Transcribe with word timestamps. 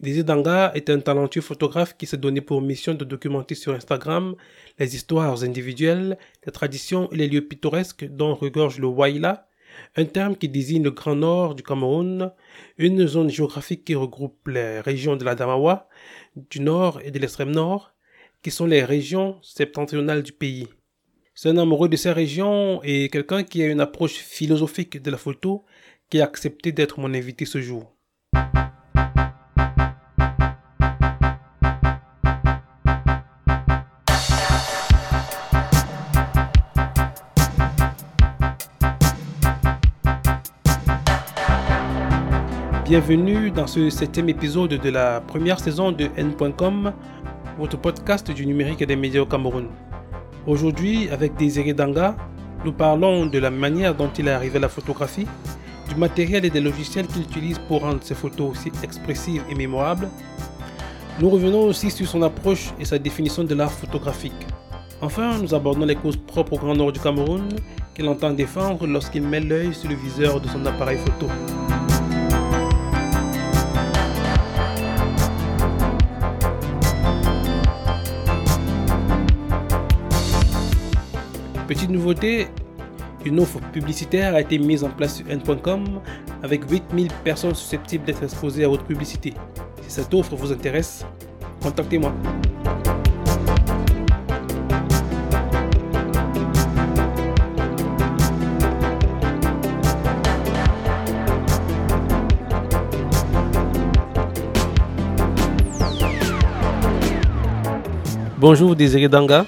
Désir 0.00 0.24
Danga 0.24 0.70
est 0.76 0.90
un 0.90 1.00
talentueux 1.00 1.40
photographe 1.40 1.96
qui 1.96 2.06
s'est 2.06 2.18
donné 2.18 2.40
pour 2.40 2.62
mission 2.62 2.94
de 2.94 3.04
documenter 3.04 3.56
sur 3.56 3.74
Instagram 3.74 4.36
les 4.78 4.94
histoires 4.94 5.42
individuelles, 5.42 6.16
les 6.46 6.52
traditions 6.52 7.10
et 7.10 7.16
les 7.16 7.26
lieux 7.26 7.48
pittoresques 7.48 8.04
dont 8.04 8.36
regorge 8.36 8.78
le 8.78 8.86
Waila, 8.86 9.48
un 9.96 10.04
terme 10.04 10.36
qui 10.36 10.48
désigne 10.48 10.84
le 10.84 10.92
Grand 10.92 11.16
Nord 11.16 11.56
du 11.56 11.64
Cameroun, 11.64 12.30
une 12.76 13.08
zone 13.08 13.28
géographique 13.28 13.84
qui 13.84 13.96
regroupe 13.96 14.46
les 14.46 14.78
régions 14.80 15.16
de 15.16 15.24
la 15.24 15.34
Damawa, 15.34 15.88
du 16.36 16.60
Nord 16.60 17.00
et 17.02 17.10
de 17.10 17.18
l'extrême 17.18 17.50
Nord, 17.50 17.92
qui 18.40 18.52
sont 18.52 18.66
les 18.66 18.84
régions 18.84 19.40
septentrionales 19.42 20.22
du 20.22 20.30
pays. 20.30 20.68
C'est 21.34 21.48
un 21.48 21.58
amoureux 21.58 21.88
de 21.88 21.96
ces 21.96 22.12
régions 22.12 22.80
et 22.84 23.08
quelqu'un 23.08 23.42
qui 23.42 23.64
a 23.64 23.66
une 23.66 23.80
approche 23.80 24.14
philosophique 24.14 25.02
de 25.02 25.10
la 25.10 25.18
photo 25.18 25.64
qui 26.08 26.20
a 26.20 26.24
accepté 26.24 26.70
d'être 26.70 27.00
mon 27.00 27.12
invité 27.14 27.46
ce 27.46 27.60
jour. 27.60 27.97
Bienvenue 42.88 43.50
dans 43.50 43.66
ce 43.66 43.90
septième 43.90 44.30
épisode 44.30 44.70
de 44.70 44.88
la 44.88 45.20
première 45.20 45.60
saison 45.60 45.92
de 45.92 46.08
N.com, 46.16 46.94
votre 47.58 47.76
podcast 47.76 48.30
du 48.30 48.46
numérique 48.46 48.80
et 48.80 48.86
des 48.86 48.96
médias 48.96 49.20
au 49.20 49.26
Cameroun. 49.26 49.66
Aujourd'hui, 50.46 51.10
avec 51.10 51.36
Désiré 51.36 51.74
Danga, 51.74 52.16
nous 52.64 52.72
parlons 52.72 53.26
de 53.26 53.38
la 53.38 53.50
manière 53.50 53.94
dont 53.94 54.08
il 54.18 54.26
est 54.26 54.30
arrivé 54.30 54.56
à 54.56 54.60
la 54.60 54.70
photographie, 54.70 55.26
du 55.86 55.96
matériel 55.96 56.46
et 56.46 56.50
des 56.50 56.62
logiciels 56.62 57.06
qu'il 57.06 57.20
utilise 57.20 57.58
pour 57.58 57.82
rendre 57.82 58.02
ses 58.02 58.14
photos 58.14 58.52
aussi 58.52 58.72
expressives 58.82 59.42
et 59.50 59.54
mémorables. 59.54 60.08
Nous 61.20 61.28
revenons 61.28 61.64
aussi 61.64 61.90
sur 61.90 62.08
son 62.08 62.22
approche 62.22 62.72
et 62.80 62.86
sa 62.86 62.98
définition 62.98 63.44
de 63.44 63.54
l'art 63.54 63.70
photographique. 63.70 64.46
Enfin, 65.02 65.36
nous 65.36 65.54
abordons 65.54 65.84
les 65.84 65.94
causes 65.94 66.16
propres 66.16 66.54
au 66.54 66.58
Grand 66.58 66.74
Nord 66.74 66.92
du 66.92 67.00
Cameroun 67.00 67.50
qu'il 67.94 68.08
entend 68.08 68.30
défendre 68.30 68.86
lorsqu'il 68.86 69.24
met 69.24 69.40
l'œil 69.40 69.74
sur 69.74 69.90
le 69.90 69.94
viseur 69.94 70.40
de 70.40 70.48
son 70.48 70.64
appareil 70.64 70.96
photo. 70.96 71.26
Petite 81.78 81.90
nouveauté, 81.90 82.48
une 83.24 83.38
offre 83.38 83.60
publicitaire 83.70 84.34
a 84.34 84.40
été 84.40 84.58
mise 84.58 84.82
en 84.82 84.88
place 84.88 85.18
sur 85.18 85.30
N.com 85.30 86.00
avec 86.42 86.68
8000 86.68 87.06
personnes 87.22 87.54
susceptibles 87.54 88.04
d'être 88.04 88.24
exposées 88.24 88.64
à 88.64 88.68
votre 88.68 88.82
publicité. 88.82 89.32
Si 89.82 89.88
cette 89.92 90.12
offre 90.12 90.34
vous 90.34 90.50
intéresse, 90.50 91.06
contactez-moi. 91.62 92.12
Bonjour 108.36 108.74
Désiré 108.74 109.08
Danga? 109.08 109.46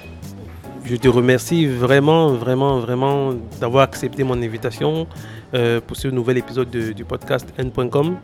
Je 0.83 0.95
te 0.95 1.07
remercie 1.07 1.67
vraiment, 1.67 2.29
vraiment, 2.33 2.79
vraiment 2.79 3.33
d'avoir 3.59 3.83
accepté 3.83 4.23
mon 4.23 4.41
invitation 4.41 5.05
euh, 5.53 5.79
pour 5.79 5.95
ce 5.95 6.07
nouvel 6.07 6.39
épisode 6.39 6.69
du 6.71 7.05
podcast 7.05 7.47
N.com. 7.57 8.17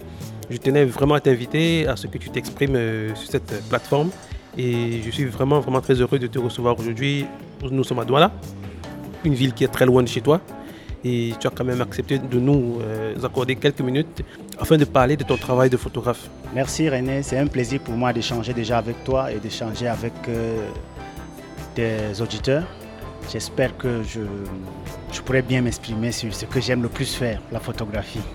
Je 0.50 0.58
tenais 0.58 0.84
vraiment 0.86 1.16
à 1.16 1.20
t'inviter 1.20 1.88
à 1.88 1.96
ce 1.96 2.08
que 2.08 2.18
tu 2.18 2.30
t'exprimes 2.32 2.76
euh, 2.76 3.14
sur 3.16 3.30
cette 3.30 3.64
plateforme 3.70 4.10
et 4.58 5.02
je 5.06 5.12
suis 5.12 5.26
vraiment, 5.26 5.60
vraiment 5.60 5.82
très 5.82 5.94
heureux 6.02 6.18
de 6.18 6.26
te 6.26 6.40
recevoir 6.40 6.80
aujourd'hui. 6.80 7.26
Nous 7.70 7.84
sommes 7.84 8.00
à 8.00 8.06
Douala, 8.06 8.32
une 9.24 9.36
ville 9.36 9.54
qui 9.54 9.64
est 9.64 9.68
très 9.70 9.86
loin 9.86 10.02
de 10.02 10.08
chez 10.08 10.22
toi 10.22 10.42
et 11.06 11.34
tu 11.40 11.46
as 11.46 11.52
quand 11.52 11.64
même 11.64 11.82
accepté 11.82 12.18
de 12.18 12.40
nous 12.40 12.80
euh, 12.82 13.14
accorder 13.24 13.56
quelques 13.56 13.82
minutes 13.82 14.24
afin 14.60 14.78
de 14.78 14.86
parler 14.86 15.16
de 15.16 15.24
ton 15.24 15.38
travail 15.38 15.70
de 15.70 15.78
photographe. 15.78 16.28
Merci 16.56 16.90
René, 16.90 17.22
c'est 17.22 17.38
un 17.38 17.48
plaisir 17.48 17.82
pour 17.82 17.94
moi 17.94 18.14
d'échanger 18.14 18.54
déjà 18.54 18.80
avec 18.80 19.04
toi 19.04 19.32
et 19.32 19.38
d'échanger 19.38 19.88
avec 19.88 20.14
des 21.78 22.22
auditeurs. 22.22 22.66
J'espère 23.32 23.72
que 23.78 24.04
je, 24.04 24.22
je 25.12 25.22
pourrai 25.22 25.42
bien 25.42 25.62
m'exprimer 25.62 26.12
sur 26.12 26.34
ce 26.34 26.46
que 26.46 26.60
j'aime 26.60 26.82
le 26.82 26.90
plus 26.90 27.14
faire, 27.16 27.40
la 27.52 27.60
photographie. 27.60 28.26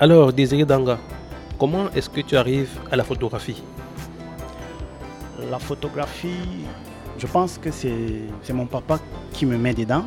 Alors, 0.00 0.32
Désiré 0.32 0.64
Danga, 0.64 0.98
comment 1.58 1.86
est-ce 1.94 2.10
que 2.10 2.22
tu 2.22 2.36
arrives 2.36 2.74
à 2.90 2.96
la 2.96 3.04
photographie? 3.04 3.62
La 5.50 5.58
photographie, 5.58 6.64
je 7.18 7.26
pense 7.26 7.58
que 7.58 7.70
c'est 7.70 8.52
mon 8.52 8.66
papa 8.66 8.98
qui 9.32 9.46
me 9.46 9.56
met 9.56 9.74
dedans. 9.74 10.06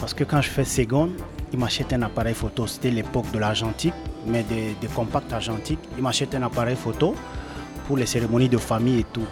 Parce 0.00 0.12
que 0.12 0.24
quand 0.24 0.42
je 0.42 0.50
fais 0.50 0.64
seconde, 0.64 1.12
il 1.52 1.58
m'achète 1.58 1.92
un 1.92 2.02
appareil 2.02 2.34
photo. 2.34 2.66
C'était 2.66 2.90
l'époque 2.90 3.30
de 3.32 3.38
l'argentique, 3.38 3.94
mais 4.26 4.42
des, 4.42 4.76
des 4.80 4.88
compacts 4.88 5.32
argentiques. 5.32 5.80
Il 5.96 6.02
m'achète 6.02 6.34
un 6.34 6.42
appareil 6.42 6.76
photo 6.76 7.14
pour 7.86 7.96
les 7.96 8.06
cérémonies 8.06 8.50
de 8.50 8.58
famille 8.58 9.00
et 9.00 9.06
tout. 9.14 9.26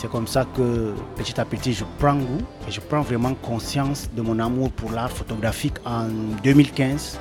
C'est 0.00 0.08
comme 0.08 0.28
ça 0.28 0.46
que 0.56 0.94
petit 1.16 1.40
à 1.40 1.44
petit 1.44 1.72
je 1.72 1.84
prends 1.98 2.14
goût 2.14 2.38
et 2.68 2.70
je 2.70 2.80
prends 2.80 3.00
vraiment 3.00 3.34
conscience 3.34 4.08
de 4.14 4.22
mon 4.22 4.38
amour 4.38 4.70
pour 4.70 4.92
l'art 4.92 5.10
photographique 5.10 5.74
en 5.84 6.06
2015 6.44 7.18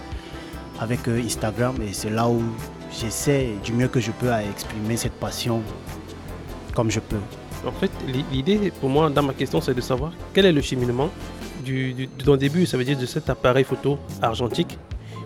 avec 0.79 1.07
euh, 1.07 1.19
Instagram 1.25 1.73
et 1.81 1.91
c'est 1.91 2.11
là 2.11 2.29
où 2.29 2.39
j'essaie 2.91 3.49
du 3.63 3.73
mieux 3.73 3.87
que 3.87 3.99
je 3.99 4.11
peux 4.11 4.31
à 4.31 4.43
exprimer 4.43 4.95
cette 4.95 5.13
passion 5.13 5.63
comme 6.75 6.91
je 6.91 6.99
peux. 6.99 7.17
En 7.65 7.71
fait, 7.71 7.89
l'idée 8.31 8.71
pour 8.79 8.91
moi 8.91 9.09
dans 9.09 9.23
ma 9.23 9.33
question 9.33 9.59
c'est 9.59 9.73
de 9.73 9.81
savoir 9.81 10.11
quel 10.31 10.45
est 10.45 10.51
le 10.51 10.61
cheminement 10.61 11.09
du, 11.65 11.95
de 11.95 12.23
ton 12.23 12.35
début, 12.35 12.67
ça 12.67 12.77
veut 12.77 12.85
dire 12.85 12.99
de 12.99 13.07
cet 13.07 13.27
appareil 13.27 13.63
photo 13.63 13.97
argentique 14.21 14.77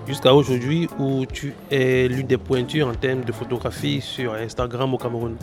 jusqu'à 0.08 0.34
aujourd'hui 0.34 0.88
où 0.98 1.26
tu 1.26 1.54
es 1.70 2.08
l'une 2.08 2.28
des 2.28 2.38
pointures 2.38 2.88
en 2.88 2.96
termes 2.96 3.26
de 3.26 3.32
photographie 3.34 4.00
sur 4.00 4.36
Instagram 4.36 4.94
au 4.94 4.98
Cameroun 4.98 5.36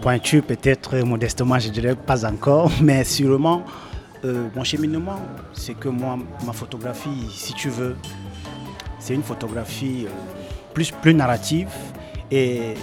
pointu, 0.00 0.42
peut-être 0.42 0.96
modestement, 0.98 1.58
je 1.58 1.68
dirais 1.70 1.94
pas 1.94 2.24
encore, 2.24 2.70
mais 2.82 3.04
sûrement, 3.04 3.64
euh, 4.24 4.48
mon 4.54 4.64
cheminement, 4.64 5.20
c'est 5.52 5.74
que 5.74 5.88
moi, 5.88 6.18
ma 6.44 6.52
photographie, 6.52 7.28
si 7.30 7.52
tu 7.54 7.68
veux, 7.68 7.96
c'est 8.98 9.14
une 9.14 9.22
photographie 9.22 10.06
euh, 10.06 10.10
plus, 10.74 10.90
plus 10.90 11.14
narrative 11.14 11.68
et 12.30 12.74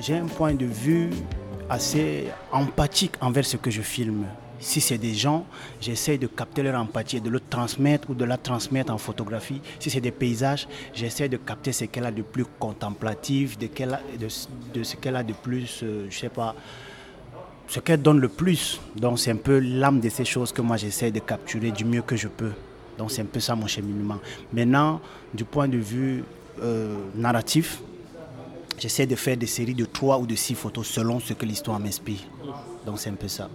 j'ai 0.00 0.16
un 0.16 0.26
point 0.26 0.54
de 0.54 0.64
vue 0.66 1.10
assez 1.68 2.28
empathique 2.52 3.14
envers 3.20 3.44
ce 3.44 3.56
que 3.56 3.70
je 3.70 3.82
filme. 3.82 4.24
Si 4.60 4.80
c'est 4.80 4.98
des 4.98 5.14
gens, 5.14 5.46
j'essaie 5.80 6.18
de 6.18 6.26
capter 6.26 6.62
leur 6.62 6.80
empathie 6.80 7.18
et 7.18 7.20
de 7.20 7.30
le 7.30 7.40
transmettre 7.40 8.10
ou 8.10 8.14
de 8.14 8.24
la 8.24 8.36
transmettre 8.36 8.92
en 8.92 8.98
photographie. 8.98 9.60
Si 9.78 9.90
c'est 9.90 10.00
des 10.00 10.10
paysages, 10.10 10.66
j'essaie 10.94 11.28
de 11.28 11.36
capter 11.36 11.72
ce 11.72 11.84
qu'elle 11.84 12.06
a 12.06 12.10
de 12.10 12.22
plus 12.22 12.44
contemplatif, 12.58 13.56
de, 13.58 13.68
ce 14.28 14.96
qu'elle 14.96 15.16
a 15.16 15.22
de 15.22 15.32
plus, 15.32 15.80
euh, 15.82 16.06
je 16.10 16.18
sais 16.18 16.28
pas, 16.28 16.54
ce 17.68 17.80
qu'elle 17.80 18.02
donne 18.02 18.18
le 18.18 18.28
plus. 18.28 18.80
Donc 18.96 19.18
c'est 19.20 19.30
un 19.30 19.36
peu 19.36 19.58
l'âme 19.58 20.00
de 20.00 20.08
ces 20.08 20.24
choses 20.24 20.52
que 20.52 20.62
moi 20.62 20.76
j'essaie 20.76 21.10
de 21.10 21.20
capturer 21.20 21.70
du 21.70 21.84
mieux 21.84 22.02
que 22.02 22.16
je 22.16 22.28
peux. 22.28 22.52
Donc 22.96 23.12
c'est 23.12 23.22
un 23.22 23.26
peu 23.26 23.40
ça 23.40 23.54
mon 23.54 23.68
cheminement. 23.68 24.18
Maintenant, 24.52 25.00
du 25.32 25.44
point 25.44 25.68
de 25.68 25.78
vue 25.78 26.24
euh, 26.60 26.96
narratif, 27.14 27.80
j'essaie 28.76 29.06
de 29.06 29.14
faire 29.14 29.36
des 29.36 29.46
séries 29.46 29.74
de 29.74 29.84
trois 29.84 30.18
ou 30.18 30.26
de 30.26 30.34
six 30.34 30.54
photos 30.54 30.88
selon 30.88 31.20
ce 31.20 31.32
que 31.32 31.46
l'histoire 31.46 31.78
m'inspire. 31.78 32.20
Donc 32.84 32.98
c'est 32.98 33.10
un 33.10 33.14
peu 33.14 33.28
ça. 33.28 33.48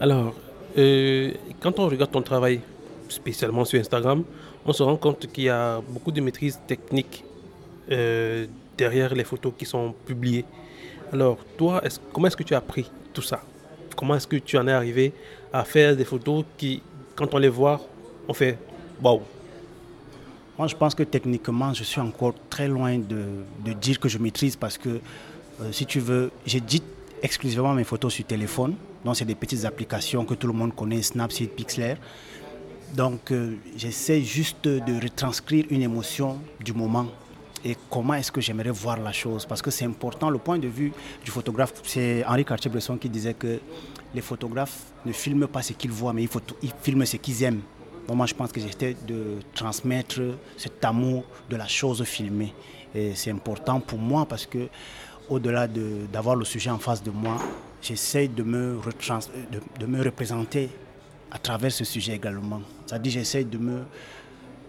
Alors, 0.00 0.32
euh, 0.76 1.32
quand 1.58 1.80
on 1.80 1.88
regarde 1.88 2.12
ton 2.12 2.22
travail, 2.22 2.60
spécialement 3.08 3.64
sur 3.64 3.80
Instagram, 3.80 4.22
on 4.64 4.72
se 4.72 4.82
rend 4.84 4.96
compte 4.96 5.26
qu'il 5.32 5.44
y 5.44 5.48
a 5.48 5.80
beaucoup 5.88 6.12
de 6.12 6.20
maîtrise 6.20 6.60
technique 6.68 7.24
euh, 7.90 8.46
derrière 8.76 9.12
les 9.12 9.24
photos 9.24 9.52
qui 9.58 9.64
sont 9.64 9.92
publiées. 10.06 10.44
Alors, 11.12 11.38
toi, 11.56 11.82
comment 12.12 12.28
est-ce 12.28 12.36
que 12.36 12.44
tu 12.44 12.54
as 12.54 12.58
appris 12.58 12.88
tout 13.12 13.22
ça? 13.22 13.42
Comment 13.96 14.14
est-ce 14.14 14.28
que 14.28 14.36
tu 14.36 14.56
en 14.56 14.68
es 14.68 14.72
arrivé 14.72 15.12
à 15.52 15.64
faire 15.64 15.96
des 15.96 16.04
photos 16.04 16.44
qui, 16.56 16.80
quand 17.16 17.34
on 17.34 17.38
les 17.38 17.48
voit, 17.48 17.80
on 18.28 18.34
fait 18.34 18.56
waouh 19.02 19.22
Moi, 20.56 20.68
je 20.68 20.76
pense 20.76 20.94
que 20.94 21.02
techniquement, 21.02 21.74
je 21.74 21.82
suis 21.82 22.00
encore 22.00 22.34
très 22.48 22.68
loin 22.68 22.98
de, 22.98 23.72
dire 23.72 23.98
que 23.98 24.08
je 24.08 24.18
maîtrise 24.18 24.54
parce 24.54 24.78
que, 24.78 25.00
euh, 25.60 25.72
si 25.72 25.86
tu 25.86 25.98
veux, 25.98 26.30
j'édite 26.46 26.84
exclusivement 27.22 27.74
mes 27.74 27.84
photos 27.84 28.12
sur 28.12 28.24
téléphone. 28.24 28.74
Donc, 29.04 29.16
c'est 29.16 29.24
des 29.24 29.34
petites 29.34 29.64
applications 29.64 30.24
que 30.24 30.34
tout 30.34 30.46
le 30.46 30.52
monde 30.52 30.74
connaît, 30.74 31.02
Snapseed, 31.02 31.50
Pixlr. 31.50 31.96
Donc, 32.94 33.30
euh, 33.30 33.56
j'essaie 33.76 34.22
juste 34.22 34.66
de 34.66 35.02
retranscrire 35.02 35.66
une 35.70 35.82
émotion 35.82 36.38
du 36.64 36.72
moment 36.72 37.06
et 37.64 37.76
comment 37.90 38.14
est-ce 38.14 38.32
que 38.32 38.40
j'aimerais 38.40 38.70
voir 38.70 38.98
la 38.98 39.12
chose. 39.12 39.44
Parce 39.46 39.62
que 39.62 39.70
c'est 39.70 39.84
important, 39.84 40.30
le 40.30 40.38
point 40.38 40.58
de 40.58 40.68
vue 40.68 40.92
du 41.24 41.30
photographe, 41.30 41.72
c'est 41.82 42.24
Henri 42.24 42.44
Cartier-Bresson 42.44 42.96
qui 42.96 43.08
disait 43.08 43.34
que 43.34 43.60
les 44.14 44.20
photographes 44.20 44.92
ne 45.04 45.12
filment 45.12 45.46
pas 45.46 45.62
ce 45.62 45.72
qu'ils 45.72 45.90
voient, 45.90 46.12
mais 46.12 46.22
ils, 46.22 46.72
filment 46.82 47.04
ce 47.04 47.16
qu'ils 47.16 47.42
aiment. 47.42 47.60
Donc 48.06 48.16
moi, 48.16 48.26
je 48.26 48.34
pense 48.34 48.52
que 48.52 48.60
j'essaie 48.60 48.96
de 49.06 49.38
transmettre 49.54 50.20
cet 50.56 50.82
amour 50.84 51.24
de 51.50 51.56
la 51.56 51.68
chose 51.68 52.02
filmée. 52.04 52.54
Et 52.94 53.12
c'est 53.14 53.30
important 53.30 53.80
pour 53.80 53.98
moi 53.98 54.24
parce 54.24 54.46
que 54.46 54.68
au-delà 55.28 55.66
d'avoir 56.12 56.36
le 56.36 56.44
sujet 56.44 56.70
en 56.70 56.78
face 56.78 57.02
de 57.02 57.10
moi, 57.10 57.36
j'essaie 57.82 58.28
de 58.28 58.42
me, 58.42 58.78
de, 59.80 59.86
me 59.86 60.02
représenter 60.02 60.68
à 61.30 61.38
travers 61.38 61.72
ce 61.72 61.84
sujet 61.84 62.14
également. 62.14 62.62
C'est-à-dire 62.86 63.12
j'essaie 63.12 63.44
de 63.44 63.58
me 63.58 63.82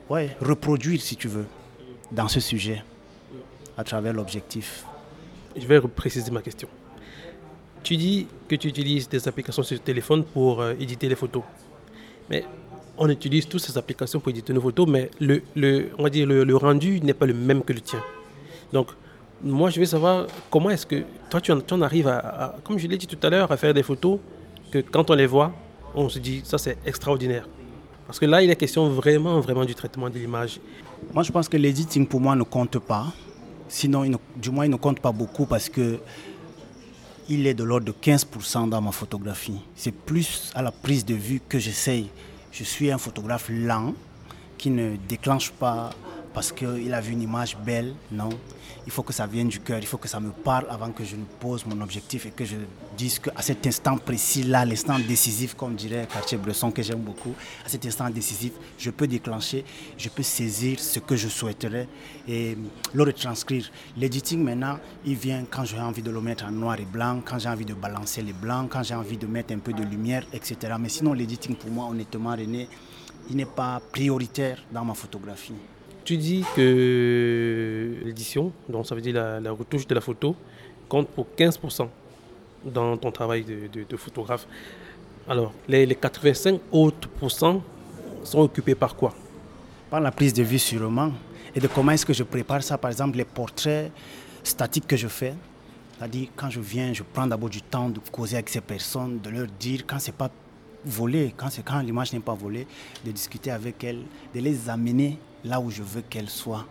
ouais, 0.10 0.36
reproduire, 0.42 1.02
si 1.02 1.16
tu 1.16 1.28
veux, 1.28 1.46
dans 2.12 2.28
ce 2.28 2.40
sujet, 2.40 2.84
à 3.78 3.84
travers 3.84 4.14
l'objectif. 4.14 4.84
Je 5.56 5.66
vais 5.66 5.80
préciser 5.82 6.32
ma 6.32 6.42
question. 6.42 6.68
Tu 7.82 7.96
dis 7.96 8.28
que 8.48 8.56
tu 8.56 8.68
utilises 8.68 9.08
des 9.08 9.28
applications 9.28 9.64
sur 9.64 9.80
téléphone 9.82 10.24
pour 10.26 10.62
euh, 10.62 10.74
éditer 10.80 11.08
les 11.08 11.16
photos. 11.16 11.44
Mais 12.30 12.44
on 12.98 13.10
utilise 13.10 13.48
toutes 13.48 13.62
ces 13.62 13.78
applications 13.78 14.20
pour 14.20 14.30
éditer 14.30 14.52
nos 14.52 14.62
photos, 14.62 14.88
mais 14.88 15.10
le, 15.20 15.42
le 15.56 15.90
on 15.98 16.04
va 16.04 16.10
dire 16.10 16.28
le, 16.28 16.56
rendu 16.56 17.00
n'est 17.00 17.14
pas 17.14 17.26
le 17.26 17.34
même 17.34 17.64
que 17.64 17.72
le 17.72 17.80
tien. 17.80 18.04
Donc, 18.74 18.90
moi, 19.44 19.69
je 19.69 19.80
veux 19.80 19.86
savoir 19.86 20.27
comment 20.50 20.69
est-ce 20.69 20.86
que 20.86 21.03
toi, 21.30 21.39
tu 21.41 21.51
en, 21.51 21.81
arrives 21.81 22.07
à, 22.07 22.56
comme 22.63 22.77
je 22.77 22.88
l'ai 22.88 22.97
dit 22.97 23.07
tout 23.07 23.18
à 23.24 23.30
l'heure, 23.30 23.51
à 23.51 23.57
faire 23.57 23.74
des 23.74 23.83
photos 23.83 24.19
que 24.71 24.80
quand 24.80 25.09
on 25.09 25.15
les 25.15 25.25
voit, 25.27 25.53
on 25.95 26.09
se 26.09 26.19
dit, 26.19 26.41
ça 26.44 26.57
c'est 26.57 26.77
extraordinaire. 26.86 27.47
Parce 28.06 28.19
que 28.19 28.25
là, 28.25 28.41
il 28.41 28.50
est 28.50 28.56
question 28.56 28.89
vraiment, 28.89 29.39
vraiment 29.39 29.65
du 29.65 29.75
traitement 29.75 30.09
de 30.09 30.18
l'image. 30.18 30.59
Moi, 31.13 31.24
je 31.24 31.31
pense 31.31 31.47
que 31.47 31.57
l'editing 31.57 32.07
pour 32.07 32.19
moi 32.19 32.36
ne 32.36 32.44
compte 32.44 32.80
pas. 32.80 33.07
Sinon, 33.68 34.03
du 34.36 34.50
moins, 34.50 34.65
il 34.65 34.71
ne 34.71 34.77
compte 34.77 35.00
pas 35.00 35.12
beaucoup 35.12 35.45
parce 35.45 35.69
que 35.69 36.00
il 37.30 37.45
est 37.45 37.53
de 37.53 37.63
l'ordre 37.63 37.86
de 37.86 37.91
15% 37.91 38.69
dans 38.69 38.81
ma 38.81 38.91
photographie. 38.91 39.59
C'est 39.75 39.94
plus 39.94 40.51
à 40.56 40.63
la 40.63 40.71
prise 40.71 41.06
de 41.06 41.13
vue 41.13 41.39
que 41.47 41.59
j'essaye. 41.59 42.09
Je 42.51 42.63
suis 42.63 42.91
un 42.91 42.97
photographe 42.97 43.50
lent 43.51 43.94
qui 44.57 44.71
ne 44.71 44.95
déclenche 45.07 45.51
pas 45.51 45.91
parce 46.34 46.52
qu'il 46.52 46.94
a 46.94 47.02
vu 47.02 47.14
une 47.14 47.22
image 47.22 47.58
belle, 47.58 47.94
non? 48.12 48.30
Il 48.86 48.92
faut 48.92 49.04
que 49.04 49.14
ça 49.14 49.28
vienne 49.28 49.50
du 49.50 49.60
cœur, 49.60 49.80
il 49.80 49.86
faut 49.86 49.98
que 49.98 50.08
ça 50.08 50.20
me 50.20 50.31
parle 50.31 50.66
avant 50.70 50.92
que 50.92 51.04
je 51.04 51.16
ne 51.16 51.24
pose 51.24 51.66
mon 51.66 51.80
objectif 51.81 52.26
et 52.26 52.31
que 52.31 52.46
je 52.46 52.56
dise 52.98 53.20
qu'à 53.20 53.42
cet 53.42 53.68
instant 53.68 53.98
précis-là, 53.98 54.66
l'instant 54.66 54.98
décisif, 54.98 55.54
comme 55.54 55.76
dirait 55.76 56.08
Cartier-Bresson, 56.12 56.72
que 56.72 56.81
j'aime 56.81 57.02
beaucoup, 57.02 57.34
à 57.66 57.70
cet 57.70 57.86
instant 57.86 58.10
décisif, 58.10 58.54
je 58.78 58.90
peux 58.90 59.08
déclencher, 59.08 59.64
je 59.98 60.10
peux 60.10 60.24
saisir 60.24 60.80
ce 60.80 61.00
que 61.00 61.16
je 61.16 61.28
souhaiterais 61.28 61.88
et 62.28 62.58
le 62.94 63.04
retranscrire. 63.04 63.70
L'editing 63.98 64.44
maintenant, 64.44 64.80
il 65.06 65.16
vient 65.16 65.46
quand 65.50 65.66
j'ai 65.66 65.80
envie 65.80 66.02
de 66.02 66.12
le 66.12 66.22
mettre 66.22 66.46
en 66.46 66.52
noir 66.52 66.80
et 66.80 66.86
blanc, 66.86 67.22
quand 67.24 67.38
j'ai 67.38 67.50
envie 67.50 67.66
de 67.66 67.74
balancer 67.74 68.22
les 68.22 68.34
blancs, 68.34 68.70
quand 68.72 68.84
j'ai 68.84 68.96
envie 68.96 69.18
de 69.18 69.28
mettre 69.28 69.54
un 69.54 69.60
peu 69.60 69.74
de 69.74 69.84
lumière, 69.84 70.24
etc. 70.34 70.74
Mais 70.80 70.90
sinon, 70.90 71.14
l'editing 71.14 71.56
pour 71.56 71.70
moi, 71.70 71.88
honnêtement, 71.90 72.32
René, 72.32 72.68
il 73.30 73.36
n'est 73.36 73.46
pas 73.46 73.80
prioritaire 73.92 74.64
dans 74.72 74.84
ma 74.84 74.94
photographie. 74.94 75.54
Tu 76.10 76.18
dis 76.18 76.44
que 76.56 77.94
l'édition, 78.04 78.52
donc 78.68 78.88
ça 78.88 78.96
veut 78.96 79.02
dire 79.02 79.14
la, 79.14 79.52
retouche 79.52 79.86
de 79.86 79.94
la 79.94 80.02
photo, 80.02 80.36
compte 80.88 81.08
pour 81.10 81.28
15% 81.38 81.88
dans 82.66 82.98
ton 82.98 83.12
travail 83.12 83.44
de, 83.44 83.96
photographe. 83.96 84.48
Alors, 85.28 85.54
les, 85.68 85.86
85 85.86 86.62
autres 86.72 87.08
pourcents 87.10 87.62
sont 88.24 88.40
occupés 88.40 88.74
par 88.74 88.96
quoi? 88.96 89.14
Par 89.92 90.02
la 90.02 90.10
prise 90.10 90.34
de 90.34 90.42
vue 90.42 90.58
sûrement. 90.58 91.12
Et 91.54 91.60
de 91.60 91.68
comment 91.68 91.92
est-ce 91.92 92.08
que 92.08 92.14
je 92.14 92.24
prépare 92.24 92.64
ça, 92.64 92.80
par 92.80 92.90
exemple, 92.90 93.16
les 93.16 93.26
portraits 93.26 93.92
statiques 94.42 94.88
que 94.88 94.98
je 94.98 95.08
fais. 95.08 95.36
C'est-à-dire, 96.00 96.30
quand 96.36 96.50
je 96.50 96.60
viens, 96.60 96.92
je 96.92 97.04
prends 97.04 97.28
d'abord 97.28 97.52
du 97.52 97.62
temps 97.62 97.88
de 97.88 98.00
causer 98.12 98.38
avec 98.38 98.50
ces 98.50 98.62
personnes, 98.62 99.20
de 99.20 99.30
leur 99.30 99.46
dire 99.60 99.84
quand 99.86 100.00
c'est 100.00 100.16
pas 100.16 100.32
volé, 100.84 101.36
quand, 101.38 101.50
quand 101.64 101.82
l'image 101.82 102.14
n'est 102.14 102.20
pas 102.20 102.34
volée, 102.34 102.66
de 103.06 103.12
discuter 103.12 103.52
avec 103.52 103.84
elles, 103.84 104.02
de 104.34 104.40
les 104.40 104.68
amener 104.72 105.20
là 105.44 105.59
où 105.59 105.69
je 105.69 105.83
veux 105.83 106.01
qu'elles 106.01 106.30
soient, 106.30 106.65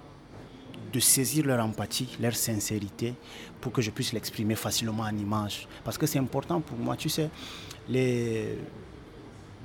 de 0.92 1.00
saisir 1.00 1.44
leur 1.44 1.64
empathie, 1.64 2.08
leur 2.20 2.34
sincérité, 2.34 3.14
pour 3.60 3.72
que 3.72 3.82
je 3.82 3.90
puisse 3.90 4.12
l'exprimer 4.12 4.54
facilement 4.54 5.02
en 5.02 5.16
image. 5.16 5.68
Parce 5.84 5.98
que 5.98 6.06
c'est 6.06 6.18
important 6.18 6.60
pour 6.60 6.78
moi, 6.78 6.96
tu 6.96 7.08
sais, 7.08 7.28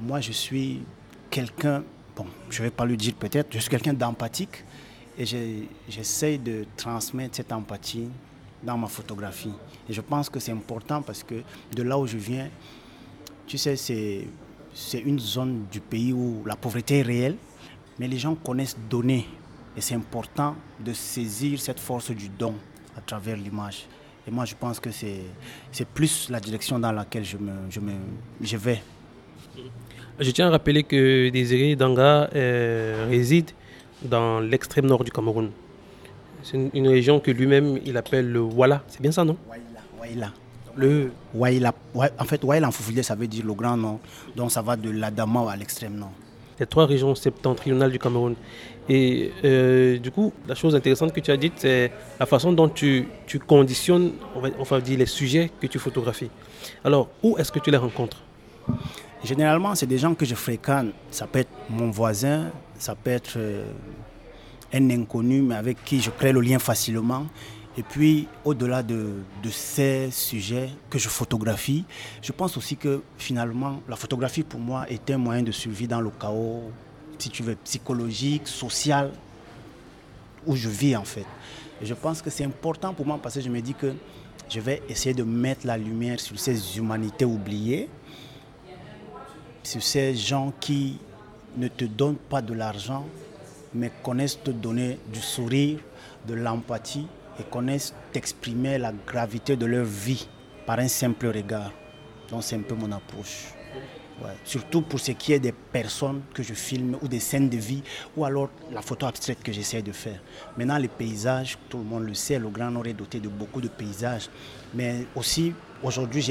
moi 0.02 0.20
je 0.20 0.32
suis 0.32 0.82
quelqu'un, 1.30 1.84
bon, 2.16 2.26
je 2.50 2.60
ne 2.60 2.68
vais 2.68 2.72
pas 2.72 2.86
le 2.86 2.98
dire 2.98 3.14
peut-être, 3.14 3.54
je 3.54 3.60
suis 3.60 3.70
quelqu'un 3.70 3.94
d'empathique 3.94 4.64
et 5.18 5.26
j'essaie 5.88 6.38
de 6.38 6.66
transmettre 6.76 7.36
cette 7.36 7.52
empathie 7.52 8.10
dans 8.64 8.78
ma 8.78 8.88
photographie. 8.88 9.54
Et 9.88 9.94
je 9.94 10.02
pense 10.02 10.30
que 10.30 10.40
c'est 10.40 10.52
important 10.52 11.02
parce 11.02 11.24
que 11.24 11.36
de 11.74 11.84
là 11.84 11.98
où 11.98 12.08
je 12.08 12.18
viens, 12.18 12.50
tu 13.46 13.58
sais, 13.58 13.76
c'est 13.76 15.00
une 15.00 15.20
zone 15.20 15.66
du 15.72 15.80
pays 15.80 16.12
où 16.12 16.44
la 16.46 16.56
pauvreté 16.56 17.00
est 17.00 17.04
réelle, 17.04 17.38
mais 18.00 18.08
les 18.08 18.18
gens 18.18 18.36
connaissent 18.36 18.78
donner. 18.90 19.28
Et 19.76 19.82
c'est 19.82 19.96
important 19.96 20.56
de 20.80 20.94
saisir 20.94 21.60
cette 21.60 21.80
force 21.80 22.12
du 22.12 22.30
don 22.30 22.54
à 22.96 23.02
travers 23.02 23.36
l'image. 23.38 23.88
Et 24.28 24.32
moi, 24.32 24.46
je 24.46 24.56
pense 24.56 24.80
que 24.80 24.90
c'est 24.92 25.88
plus 25.94 26.30
la 26.30 26.40
direction 26.40 26.80
dans 26.80 26.92
laquelle 26.92 27.26
je, 27.26 27.38
me, 27.38 27.52
je, 27.70 27.80
me, 27.80 27.94
je 28.42 28.58
vais. 28.58 28.82
Je 30.20 30.32
tiens 30.32 30.48
à 30.48 30.52
rappeler 30.52 30.84
que 30.84 31.30
Désiré 31.30 31.76
Danga 31.76 32.30
euh, 32.36 33.08
réside 33.10 33.52
dans 34.02 34.40
l'extrême 34.40 34.86
nord 34.86 35.04
du 35.04 35.12
Cameroun. 35.12 35.52
C'est 36.44 36.58
une, 36.74 36.88
région 36.88 37.20
que 37.20 37.32
lui-même 37.32 37.80
il 37.86 37.98
appelle 37.98 38.32
le 38.32 38.42
Wala. 38.42 38.84
C'est 38.88 39.02
bien 39.02 39.12
ça, 39.12 39.24
non? 39.24 39.38
Waila. 40.00 40.32
Waila. 41.36 41.74
Le. 41.96 42.12
En 42.20 42.26
fait, 42.26 42.44
Waila 42.44 42.68
en 42.68 42.72
Foufoulé, 42.72 43.02
ça 43.02 43.16
veut 43.16 43.28
dire 43.28 43.46
le 43.46 43.54
grand 43.54 43.78
nord. 43.78 44.00
Donc 44.36 44.52
ça 44.52 44.62
va 44.62 44.76
de 44.76 44.90
l'Adama 44.90 45.52
à 45.52 45.56
l'extrême 45.56 45.96
nord 45.96 46.14
les 46.64 46.68
trois 46.68 46.86
régions 46.86 47.14
septentrionales 47.14 47.92
du 47.92 48.00
Cameroun. 48.00 48.36
Et 48.88 49.32
euh, 49.44 49.98
du 49.98 50.12
coup, 50.12 50.32
la 50.48 50.56
chose 50.56 50.74
intéressante 50.76 51.12
que 51.14 51.20
tu 51.20 51.32
as 51.32 51.38
dite, 51.38 51.56
c'est 51.58 51.92
la 52.20 52.26
façon 52.26 52.54
dont 52.54 52.70
tu, 52.70 53.08
tu 53.28 53.38
conditionnes, 53.40 54.14
on 54.36 54.64
va, 54.64 54.82
dire, 54.82 54.98
les 54.98 55.06
sujets 55.06 55.52
que 55.60 55.68
tu 55.68 55.78
photographies. 55.78 56.32
Alors, 56.86 57.10
où 57.22 57.38
est-ce 57.38 57.52
que 57.52 57.60
tu 57.60 57.70
les 57.70 57.78
rencontres? 57.78 58.22
Généralement, 59.24 59.76
c'est 59.76 59.88
des 59.88 59.98
gens 59.98 60.14
que 60.16 60.26
je 60.26 60.36
fréquente. 60.36 60.88
Ça 61.12 61.28
peut 61.28 61.40
être 61.40 61.56
mon 61.70 61.92
voisin, 61.92 62.52
ça 62.78 62.96
peut 62.96 63.12
être 63.12 63.34
euh, 63.38 63.66
un 64.74 64.90
inconnu, 64.90 65.42
mais 65.42 65.56
avec 65.56 65.84
qui 65.84 66.00
je 66.02 66.12
crée 66.12 66.32
le 66.32 66.42
lien 66.42 66.60
facilement. 66.60 67.26
Et 67.76 67.82
puis, 67.82 68.28
au-delà 68.46 68.84
de, 68.84 69.16
ces 69.50 70.12
sujets 70.12 70.70
que 70.90 71.00
je 71.00 71.10
photographie, 71.10 71.86
je 72.22 72.32
pense 72.32 72.56
aussi 72.56 72.78
que 72.78 73.02
finalement, 73.18 73.82
la 73.90 73.96
photographie 73.96 74.44
pour 74.44 74.60
moi 74.60 74.86
est 74.90 75.10
un 75.10 75.18
moyen 75.18 75.42
de 75.42 75.52
survie 75.52 75.88
dans 75.88 76.02
le 76.02 76.12
chaos, 76.12 76.72
si 77.18 77.30
tu 77.30 77.42
veux, 77.42 77.56
psychologique, 77.56 78.48
social, 78.48 79.12
où 80.46 80.56
je 80.56 80.70
vis 80.70 80.96
en 80.96 81.04
fait. 81.04 81.26
Et 81.82 81.86
je 81.86 81.96
pense 81.96 82.22
que 82.22 82.30
c'est 82.30 82.44
important 82.44 82.94
pour 82.94 83.08
moi 83.08 83.20
parce 83.22 83.36
que 83.36 83.42
je 83.42 83.50
me 83.50 83.60
dis 83.60 83.74
que 83.74 83.94
je 84.50 84.60
vais 84.60 84.84
essayer 84.88 85.16
de 85.16 85.24
mettre 85.24 85.66
la 85.66 85.78
lumière 85.78 86.20
sur 86.20 86.38
ces 86.40 86.78
humanités 86.78 87.26
oubliées, 87.26 87.90
sur 89.64 89.82
ces 89.82 90.16
gens 90.16 90.54
qui 90.60 91.00
ne 91.58 91.68
te 91.68 91.86
donnent 91.86 92.18
pas 92.18 92.42
de 92.42 92.54
l'argent, 92.54 93.08
mais 93.74 93.92
connaissent 94.04 94.42
te 94.44 94.52
donner 94.52 95.00
du 95.12 95.20
sourire, 95.20 95.80
de 96.28 96.36
l'empathie 96.36 97.08
et 97.40 97.44
connaissent 97.44 97.94
exprimer 98.14 98.78
la 98.78 98.94
gravité 99.06 99.56
de 99.56 99.66
leur 99.66 99.86
vie 99.86 100.28
par 100.66 100.80
un 100.80 100.88
simple 100.88 101.28
regard. 101.28 101.72
Donc 102.30 102.44
c'est 102.44 102.56
un 102.56 102.62
peu 102.62 102.76
mon 102.76 102.92
approche. 102.92 103.54
Surtout 104.46 104.82
pour 104.82 105.00
ce 105.00 105.12
qui 105.12 105.34
est 105.34 105.40
des 105.40 105.52
personnes 105.52 106.22
que 106.34 106.44
je 106.44 106.54
filme 106.54 106.98
ou 107.02 107.08
des 107.08 107.20
scènes 107.20 107.50
de 107.50 107.58
vie 107.58 107.84
ou 108.16 108.24
alors 108.24 108.50
la 108.72 108.82
photo 108.82 109.06
abstraite 109.06 109.42
que 109.44 109.52
j'essaie 109.52 109.82
de 109.82 109.92
faire. 109.92 110.22
Maintenant 110.58 110.78
les 110.78 110.88
paysages, 110.88 111.58
tout 111.68 111.80
le 111.80 111.84
monde 111.84 112.04
le 112.04 112.14
sait, 112.14 112.40
le 112.40 112.48
Grand 112.50 112.72
Nord 112.72 112.88
est 112.88 112.94
doté 112.94 113.20
de 113.20 113.28
beaucoup 113.28 113.60
de 113.60 113.68
paysages. 113.68 114.30
Mais 114.74 115.06
aussi 115.16 115.54
aujourd'hui 115.82 116.22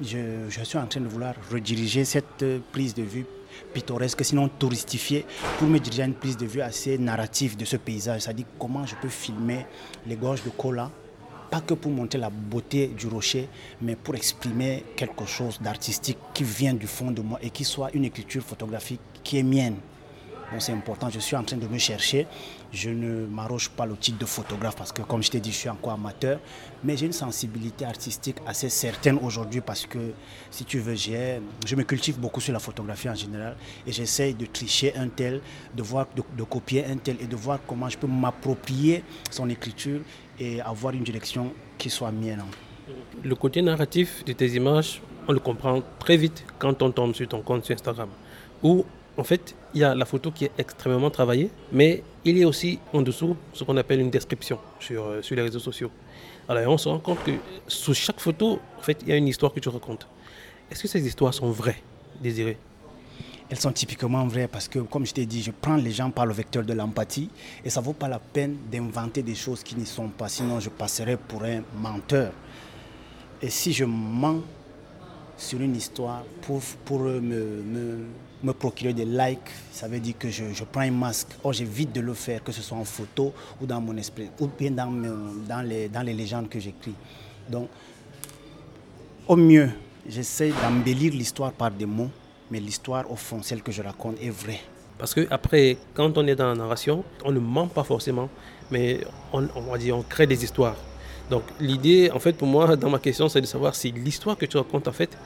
je, 0.00 0.18
je 0.48 0.64
suis 0.64 0.78
en 0.78 0.86
train 0.86 1.00
de 1.00 1.08
vouloir 1.08 1.34
rediriger 1.50 2.04
cette 2.04 2.44
prise 2.70 2.94
de 2.94 3.02
vue 3.02 3.26
pittoresque, 3.72 4.24
sinon 4.24 4.48
touristifié, 4.48 5.24
pour 5.58 5.68
me 5.68 5.78
diriger 5.78 6.02
à 6.02 6.06
une 6.06 6.14
prise 6.14 6.36
de 6.36 6.46
vue 6.46 6.60
assez 6.60 6.98
narrative 6.98 7.56
de 7.56 7.64
ce 7.64 7.76
paysage. 7.76 8.22
C'est-à-dire 8.22 8.46
comment 8.58 8.86
je 8.86 8.94
peux 9.00 9.08
filmer 9.08 9.66
les 10.06 10.16
gorges 10.16 10.42
de 10.44 10.50
Kola, 10.50 10.90
pas 11.50 11.60
que 11.60 11.74
pour 11.74 11.92
montrer 11.92 12.18
la 12.18 12.30
beauté 12.30 12.88
du 12.88 13.06
rocher, 13.06 13.48
mais 13.80 13.94
pour 13.94 14.14
exprimer 14.14 14.84
quelque 14.96 15.26
chose 15.26 15.60
d'artistique 15.60 16.18
qui 16.32 16.44
vient 16.44 16.74
du 16.74 16.86
fond 16.86 17.10
de 17.10 17.20
moi 17.20 17.38
et 17.42 17.50
qui 17.50 17.64
soit 17.64 17.90
une 17.94 18.04
écriture 18.04 18.42
photographique 18.42 19.00
qui 19.22 19.38
est 19.38 19.42
mienne 19.42 19.76
c'est 20.60 20.72
important, 20.72 21.08
je 21.10 21.18
suis 21.18 21.36
en 21.36 21.44
train 21.44 21.56
de 21.56 21.66
me 21.66 21.78
chercher. 21.78 22.26
Je 22.72 22.90
ne 22.90 23.26
m'arroge 23.26 23.70
pas 23.70 23.86
le 23.86 23.96
titre 23.96 24.18
de 24.18 24.24
photographe 24.24 24.76
parce 24.76 24.92
que, 24.92 25.02
comme 25.02 25.22
je 25.22 25.30
t'ai 25.30 25.40
dit, 25.40 25.52
je 25.52 25.56
suis 25.56 25.68
encore 25.68 25.92
amateur. 25.92 26.38
Mais 26.84 26.96
j'ai 26.96 27.06
une 27.06 27.12
sensibilité 27.12 27.84
artistique 27.84 28.36
assez 28.46 28.68
certaine 28.68 29.18
aujourd'hui 29.22 29.60
parce 29.60 29.86
que, 29.86 30.12
si 30.50 30.64
tu 30.64 30.78
veux, 30.78 30.94
je 30.94 31.76
me 31.76 31.82
cultive 31.82 32.18
beaucoup 32.18 32.40
sur 32.40 32.52
la 32.52 32.58
photographie 32.58 33.08
en 33.08 33.14
général 33.14 33.56
et 33.86 33.92
j'essaye 33.92 34.34
de 34.34 34.46
tricher 34.46 34.94
un 34.96 35.08
tel, 35.08 35.40
de, 35.74 35.82
voir, 35.82 36.06
de, 36.16 36.42
copier 36.44 36.84
un 36.86 36.96
tel 36.96 37.16
et 37.20 37.26
de 37.26 37.36
voir 37.36 37.58
comment 37.66 37.88
je 37.88 37.98
peux 37.98 38.06
m'approprier 38.06 39.04
son 39.30 39.48
écriture 39.48 40.00
et 40.38 40.60
avoir 40.60 40.94
une 40.94 41.04
direction 41.04 41.52
qui 41.78 41.90
soit 41.90 42.10
mienne. 42.10 42.42
Le 43.22 43.34
côté 43.34 43.62
narratif 43.62 44.24
de 44.24 44.32
tes 44.32 44.48
images, 44.48 45.00
on 45.28 45.32
le 45.32 45.38
comprend 45.38 45.82
très 45.98 46.16
vite 46.16 46.44
quand 46.58 46.82
on 46.82 46.90
tombe 46.90 47.14
sur 47.14 47.28
ton 47.28 47.42
compte 47.42 47.64
sur 47.64 47.74
Instagram, 47.74 48.08
où 48.62 48.84
en 49.16 49.24
fait, 49.24 49.54
il 49.74 49.80
y 49.80 49.84
a 49.84 49.94
la 49.94 50.04
photo 50.04 50.30
qui 50.30 50.46
est 50.46 50.52
extrêmement 50.58 51.10
travaillée, 51.10 51.50
mais 51.70 52.02
il 52.24 52.38
y 52.38 52.44
a 52.44 52.48
aussi 52.48 52.78
en 52.92 53.02
dessous 53.02 53.36
ce 53.52 53.64
qu'on 53.64 53.76
appelle 53.76 54.00
une 54.00 54.10
description 54.10 54.58
sur, 54.80 55.04
euh, 55.04 55.22
sur 55.22 55.36
les 55.36 55.42
réseaux 55.42 55.58
sociaux. 55.58 55.90
Alors 56.48 56.72
on 56.72 56.78
se 56.78 56.88
rend 56.88 56.98
compte 56.98 57.22
que 57.24 57.32
sous 57.68 57.94
chaque 57.94 58.20
photo, 58.20 58.60
en 58.78 58.82
fait, 58.82 58.98
il 59.02 59.08
y 59.08 59.12
a 59.12 59.16
une 59.16 59.28
histoire 59.28 59.52
que 59.52 59.60
tu 59.60 59.68
racontes. 59.68 60.06
Est-ce 60.70 60.82
que 60.82 60.88
ces 60.88 61.06
histoires 61.06 61.34
sont 61.34 61.50
vraies, 61.50 61.82
désirées 62.20 62.58
elles 63.52 63.60
sont 63.60 63.72
typiquement 63.72 64.26
vraies 64.26 64.48
parce 64.48 64.66
que, 64.66 64.78
comme 64.78 65.04
je 65.04 65.12
t'ai 65.12 65.26
dit, 65.26 65.42
je 65.42 65.50
prends 65.50 65.76
les 65.76 65.90
gens 65.90 66.10
par 66.10 66.24
le 66.24 66.32
vecteur 66.32 66.64
de 66.64 66.72
l'empathie 66.72 67.28
et 67.62 67.68
ça 67.68 67.80
ne 67.80 67.84
vaut 67.84 67.92
pas 67.92 68.08
la 68.08 68.18
peine 68.18 68.56
d'inventer 68.70 69.22
des 69.22 69.34
choses 69.34 69.62
qui 69.62 69.76
ne 69.76 69.84
sont 69.84 70.08
pas, 70.08 70.30
sinon 70.30 70.58
je 70.58 70.70
passerai 70.70 71.18
pour 71.18 71.44
un 71.44 71.60
menteur. 71.76 72.32
Et 73.42 73.50
si 73.50 73.74
je 73.74 73.84
mens 73.84 74.40
sur 75.36 75.60
une 75.60 75.76
histoire 75.76 76.24
pour, 76.40 76.62
pour 76.86 77.00
me, 77.00 78.06
me 78.42 78.52
procurer 78.52 78.92
des 78.92 79.04
likes, 79.04 79.38
ça 79.70 79.88
veut 79.88 80.00
dire 80.00 80.14
que 80.18 80.28
je, 80.30 80.64
prends 80.70 80.80
un 80.82 80.90
masque. 80.90 81.28
Or, 81.44 81.52
j'évite 81.52 81.92
de 81.92 82.00
le 82.00 82.14
faire, 82.14 82.42
que 82.42 82.52
ce 82.52 82.62
soit 82.62 82.76
en 82.76 82.84
photo 82.84 83.32
ou 83.60 83.66
dans 83.66 83.80
mon 83.80 83.96
esprit, 83.96 84.28
ou 84.40 84.48
bien 84.48 84.70
dans, 84.70 84.90
les, 85.62 85.88
dans 85.88 86.02
les 86.02 86.14
légendes 86.14 86.48
que 86.48 86.58
j'écris. 86.58 86.94
Donc, 87.48 87.68
au 89.28 89.36
mieux, 89.36 89.70
j'essaie 90.08 90.52
d'embellir 90.62 91.12
l'histoire 91.12 91.52
par 91.52 91.70
des 91.70 91.86
mots 91.86 92.10
mais 92.52 92.60
l'histoire, 92.60 93.10
au 93.10 93.16
fond, 93.16 93.42
celle 93.42 93.62
que 93.62 93.72
je 93.72 93.82
raconte, 93.82 94.22
est 94.22 94.28
vraie. 94.28 94.60
Parce 94.98 95.14
que 95.14 95.26
après, 95.30 95.78
quand 95.94 96.18
on 96.18 96.26
est 96.26 96.36
dans 96.36 96.48
la 96.48 96.54
narration, 96.54 97.02
on 97.24 97.32
ne 97.32 97.40
ment 97.40 97.66
pas 97.66 97.82
forcément, 97.82 98.28
mais 98.70 99.00
on, 99.32 99.48
on 99.56 99.76
dire, 99.78 99.96
on 99.96 100.02
crée 100.02 100.26
des 100.26 100.44
histoires. 100.44 100.76
Donc 101.30 101.44
l'idée, 101.58 102.10
en 102.12 102.18
fait, 102.18 102.34
pour 102.34 102.46
moi, 102.46 102.76
dans 102.76 102.90
ma 102.90 102.98
question, 102.98 103.28
c'est 103.30 103.40
de 103.40 103.46
savoir 103.46 103.74
si 103.74 103.90
l'histoire 103.90 104.36
que 104.36 104.44
tu 104.44 104.58
racontes, 104.58 104.86
en 104.86 104.92
fait, 104.92 105.16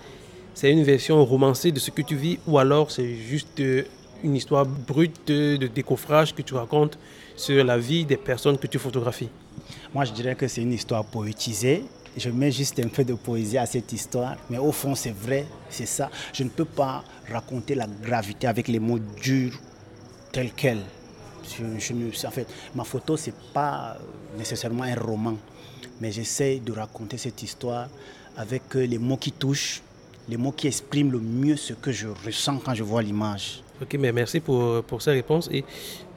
c'est 0.57 0.73
une 0.73 0.85
version 0.85 1.23
romancée 1.23 1.71
de 1.71 1.79
ce 1.79 1.91
que 1.91 2.01
tu 2.01 2.17
vis, 2.17 2.39
ou 2.47 2.57
alors 2.59 2.91
c'est 2.91 3.15
juste 3.15 3.61
euh, 3.61 3.83
une 4.25 4.35
histoire 4.35 4.65
brute 4.65 5.29
de, 5.29 5.67
décoffrage 5.67 6.35
que 6.35 6.41
tu 6.41 6.55
racontes 6.55 6.99
sur 7.37 7.63
la 7.63 7.77
vie 7.77 8.07
des 8.07 8.17
personnes 8.17 8.57
que 8.57 8.67
tu 8.67 8.79
photographies. 8.79 9.29
Moi, 9.93 10.07
je 10.07 10.13
dirais 10.13 10.35
que 10.35 10.49
c'est 10.49 10.63
une 10.63 10.73
histoire 10.73 11.05
poétisée 11.05 11.85
je 12.17 12.31
mets 12.31 12.51
juste 12.51 12.81
un 12.81 12.89
peu 12.89 13.05
de 13.05 13.13
poésie 13.13 13.59
à 13.59 13.67
cette 13.67 13.93
histoire, 13.93 14.37
mais 14.49 14.57
au 14.57 14.73
fond, 14.73 14.95
c'est 14.95 15.15
vrai, 15.15 15.45
c'est 15.69 15.85
ça. 15.85 16.11
Je 16.33 16.45
ne 16.45 16.49
peux 16.49 16.65
pas 16.65 17.05
raconter 17.31 17.75
la 17.75 17.87
gravité 17.87 18.47
avec 18.47 18.69
les 18.69 18.79
mots 18.79 18.99
durs 18.99 19.61
tels 20.33 20.53
quels. 20.53 20.81
En 21.61 22.31
fait, 22.31 22.47
ma 22.75 22.85
photo, 22.85 23.19
ce 23.19 23.29
n'est 23.29 23.37
pas 23.53 23.99
nécessairement 24.39 24.85
un 24.85 24.95
roman, 24.95 25.37
mais 26.01 26.11
j'essaie 26.11 26.59
de 26.65 26.73
raconter 26.73 27.19
cette 27.19 27.43
histoire 27.43 27.89
avec 28.35 28.63
euh, 28.77 28.87
les 28.87 28.97
mots 28.97 29.19
qui 29.19 29.33
touchent, 29.33 29.83
les 30.29 30.37
mots 30.37 30.53
qui 30.53 30.67
expriment 30.67 31.13
le 31.13 31.21
mieux 31.21 31.57
ce 31.57 31.73
que 31.73 31.93
je 31.93 32.09
ressens 32.09 32.59
quand 32.65 32.75
je 32.75 32.83
vois 32.83 33.03
l'image. 33.03 33.63
Ok, 33.81 33.97
mais 33.99 34.13
merci 34.13 34.41
pour, 34.41 34.83
pour 34.85 35.03
ces 35.03 35.13
réponses. 35.13 35.49
Et, 35.53 35.65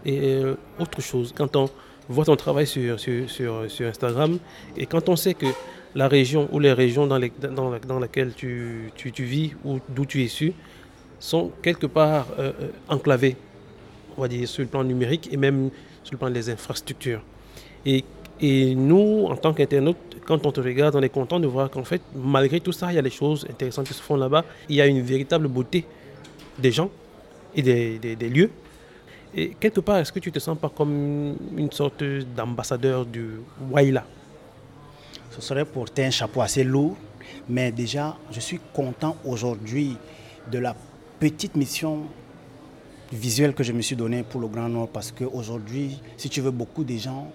et 0.05 0.19
euh, 0.21 0.55
autre 0.79 1.01
chose, 1.01 1.33
quand 1.35 1.55
on 1.55 1.69
voit 2.07 2.25
ton 2.25 2.35
travail 2.35 2.65
sur, 2.65 2.99
sur, 2.99 3.29
sur, 3.29 3.87
Instagram, 3.87 4.39
et 4.77 4.85
quand 4.85 5.09
on 5.09 5.15
sait 5.15 5.33
que 5.33 5.47
la 5.95 6.07
région 6.07 6.47
ou 6.51 6.59
les 6.59 6.73
régions 6.73 7.07
dans, 7.07 7.17
les, 7.17 7.31
dans, 7.41 7.77
dans 7.79 7.99
laquelle 7.99 8.33
tu, 8.33 8.91
tu, 8.95 9.11
tu, 9.11 9.23
vis 9.23 9.53
ou 9.65 9.79
d'où 9.89 10.05
tu 10.05 10.21
es 10.21 10.25
issu 10.25 10.53
sont 11.19 11.51
quelque 11.61 11.87
part 11.87 12.27
euh, 12.37 12.51
euh, 12.61 12.67
enclavées, 12.87 13.35
on 14.17 14.21
va 14.21 14.27
dire, 14.27 14.47
sur 14.47 14.63
le 14.63 14.69
plan 14.69 14.83
numérique 14.83 15.29
et 15.31 15.37
même 15.37 15.69
sur 16.03 16.13
le 16.13 16.17
plan 16.17 16.29
des 16.29 16.49
infrastructures. 16.49 17.21
Et, 17.85 18.03
et 18.41 18.73
nous, 18.73 19.25
en 19.25 19.35
tant 19.35 19.53
qu'internautes, 19.53 19.97
quand 20.25 20.45
on 20.45 20.51
te 20.51 20.61
regarde, 20.61 20.95
on 20.95 21.01
est 21.01 21.09
content 21.09 21.39
de 21.39 21.47
voir 21.47 21.69
qu'en 21.69 21.83
fait, 21.83 22.01
malgré 22.15 22.61
tout 22.61 22.71
ça, 22.71 22.91
il 22.91 22.95
y 22.95 22.99
a 22.99 23.01
des 23.01 23.09
choses 23.09 23.45
intéressantes 23.49 23.87
qui 23.87 23.93
se 23.93 24.01
font 24.01 24.15
là-bas. 24.15 24.45
Il 24.69 24.75
y 24.75 24.81
a 24.81 24.87
une 24.87 25.01
véritable 25.01 25.47
beauté 25.47 25.85
des 26.57 26.71
gens 26.71 26.89
et 27.53 27.61
des, 27.61 28.29
lieux. 28.29 28.51
Et 29.35 29.49
quelque 29.59 29.81
part, 29.81 29.97
est-ce 29.97 30.11
que 30.11 30.19
tu 30.19 30.31
te 30.31 30.39
sens 30.39 30.57
pas 30.57 30.69
comme 30.69 31.35
une 31.57 31.71
sorte 31.71 32.03
d'ambassadeur 32.35 33.05
du 33.05 33.41
Waila? 33.69 34.05
Ce 35.31 35.41
serait 35.41 35.65
porter 35.65 36.05
un 36.05 36.11
chapeau 36.11 36.41
assez 36.41 36.63
lourd. 36.63 36.95
Mais 37.49 37.71
déjà, 37.71 38.15
je 38.31 38.39
suis 38.39 38.59
content 38.73 39.17
aujourd'hui 39.25 39.97
de 40.49 40.59
la 40.59 40.75
petite 41.19 41.55
mission 41.55 42.03
visuelle 43.11 43.53
que 43.53 43.63
je 43.63 43.73
me 43.73 43.81
suis 43.81 43.95
donnée 43.95 44.23
pour 44.23 44.39
le 44.39 44.47
Grand 44.47 44.69
Nord 44.69 44.87
parce 44.89 45.11
qu'aujourd'hui, 45.11 45.99
si 46.15 46.29
tu 46.29 46.41
veux, 46.41 46.51
beaucoup 46.51 46.83
de 46.83 46.95
gens 46.95 47.31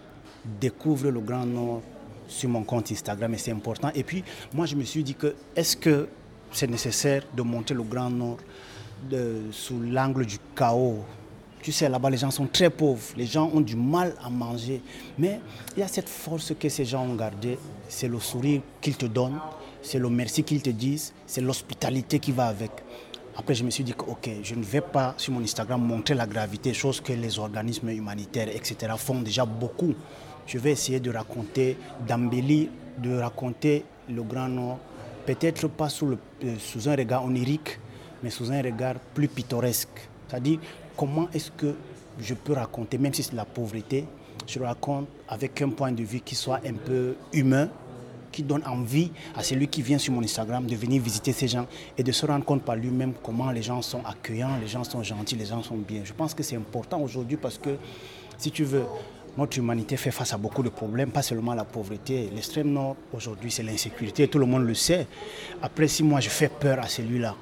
découvrent 0.60 1.10
le 1.10 1.20
Grand 1.20 1.46
Nord 1.46 1.82
sur 2.26 2.48
mon 2.48 2.62
compte 2.62 2.90
Instagram 2.90 3.34
et 3.34 3.38
c'est 3.38 3.52
important. 3.52 3.90
Et 3.94 4.02
puis, 4.02 4.24
moi, 4.52 4.66
je 4.66 4.76
me 4.76 4.84
suis 4.84 5.02
dit 5.02 5.14
que 5.14 5.34
est-ce 5.54 5.76
que 5.76 6.08
c'est 6.52 6.70
nécessaire 6.70 7.22
de 7.36 7.42
monter 7.42 7.74
le 7.74 7.82
Grand 7.82 8.10
Nord 8.10 8.38
sous 9.50 9.80
l'angle 9.80 10.26
du 10.26 10.38
chaos? 10.56 11.04
Tu 11.60 11.72
sais, 11.72 11.88
là-bas, 11.88 12.10
les 12.10 12.18
gens 12.18 12.30
sont 12.30 12.46
très 12.46 12.68
pauvres. 12.68 13.02
Les 13.16 13.26
gens 13.26 13.50
ont 13.54 13.60
du 13.60 13.74
mal 13.74 14.14
à 14.22 14.28
manger. 14.28 14.82
Mais 15.18 15.40
il 15.74 15.80
y 15.80 15.82
a 15.82 15.88
cette 15.88 16.10
force 16.10 16.52
que 16.58 16.68
ces 16.68 16.84
gens 16.84 17.02
ont 17.04 17.14
gardée. 17.14 17.58
C'est 17.88 18.08
le 18.08 18.20
sourire 18.20 18.60
qu'ils 18.82 18.96
te 18.96 19.06
donnent. 19.06 19.40
C'est 19.80 19.98
le 19.98 20.10
merci 20.10 20.42
qu'ils 20.44 20.60
te 20.60 20.68
disent. 20.70 21.14
C'est 21.26 21.40
l'hospitalité 21.40 22.18
qui 22.18 22.32
va 22.32 22.48
avec. 22.48 22.70
Après, 23.36 23.54
je 23.54 23.64
me 23.64 23.70
suis 23.70 23.82
dit 23.82 23.94
que, 23.94 24.04
OK, 24.04 24.28
je 24.42 24.54
ne 24.54 24.62
vais 24.62 24.82
pas 24.82 25.14
sur 25.16 25.32
mon 25.32 25.40
Instagram 25.40 25.82
montrer 25.82 26.14
la 26.14 26.26
gravité, 26.26 26.72
chose 26.72 27.00
que 27.00 27.12
les 27.12 27.38
organismes 27.38 27.88
humanitaires, 27.88 28.48
etc., 28.48 28.92
font 28.96 29.20
déjà 29.22 29.44
beaucoup. 29.44 29.94
Je 30.46 30.58
vais 30.58 30.72
essayer 30.72 31.00
de 31.00 31.10
raconter, 31.10 31.76
d'embellir, 32.06 32.68
de 32.98 33.18
raconter 33.18 33.84
le 34.08 34.22
Grand 34.22 34.48
Nord, 34.48 34.78
peut-être 35.26 35.68
pas 35.68 35.88
sous, 35.88 36.06
le, 36.06 36.18
euh, 36.44 36.54
sous 36.58 36.88
un 36.88 36.96
regard 36.96 37.24
onirique, 37.24 37.78
mais 38.22 38.30
sous 38.30 38.52
un 38.52 38.62
regard 38.62 38.94
plus 39.14 39.28
pittoresque. 39.28 40.08
C'est-à-dire 40.28 40.58
comment 40.96 41.28
est-ce 41.32 41.50
que 41.50 41.74
je 42.18 42.34
peux 42.34 42.52
raconter, 42.52 42.98
même 42.98 43.14
si 43.14 43.22
c'est 43.22 43.34
la 43.34 43.44
pauvreté, 43.44 44.04
je 44.46 44.58
raconte 44.60 45.08
avec 45.28 45.60
un 45.62 45.70
point 45.70 45.92
de 45.92 46.02
vue 46.02 46.20
qui 46.20 46.34
soit 46.34 46.60
un 46.66 46.74
peu 46.74 47.16
humain, 47.32 47.68
qui 48.30 48.42
donne 48.42 48.62
envie 48.66 49.12
à 49.36 49.42
celui 49.42 49.68
qui 49.68 49.80
vient 49.80 49.98
sur 49.98 50.12
mon 50.12 50.22
Instagram 50.22 50.66
de 50.66 50.74
venir 50.74 51.00
visiter 51.00 51.32
ces 51.32 51.46
gens 51.46 51.66
et 51.96 52.02
de 52.02 52.10
se 52.10 52.26
rendre 52.26 52.44
compte 52.44 52.62
par 52.62 52.74
lui-même 52.74 53.12
comment 53.22 53.50
les 53.52 53.62
gens 53.62 53.80
sont 53.80 54.04
accueillants, 54.04 54.56
les 54.60 54.66
gens 54.66 54.82
sont 54.82 55.02
gentils, 55.02 55.36
les 55.36 55.46
gens 55.46 55.62
sont 55.62 55.76
bien. 55.76 56.02
Je 56.04 56.12
pense 56.12 56.34
que 56.34 56.42
c'est 56.42 56.56
important 56.56 57.00
aujourd'hui 57.00 57.36
parce 57.36 57.58
que, 57.58 57.76
si 58.36 58.50
tu 58.50 58.64
veux, 58.64 58.84
notre 59.36 59.58
humanité 59.58 59.96
fait 59.96 60.10
face 60.10 60.32
à 60.32 60.38
beaucoup 60.38 60.62
de 60.62 60.68
problèmes, 60.68 61.10
pas 61.10 61.22
seulement 61.22 61.54
la 61.54 61.64
pauvreté. 61.64 62.30
L'extrême 62.32 62.70
nord, 62.70 62.96
aujourd'hui, 63.12 63.50
c'est 63.50 63.62
l'insécurité, 63.62 64.28
tout 64.28 64.38
le 64.38 64.46
monde 64.46 64.64
le 64.64 64.74
sait. 64.74 65.06
Après, 65.62 65.88
si 65.88 66.02
moi 66.02 66.20
je 66.20 66.28
fais 66.28 66.48
peur 66.48 66.78
à 66.78 66.88
celui-là, 66.88 67.34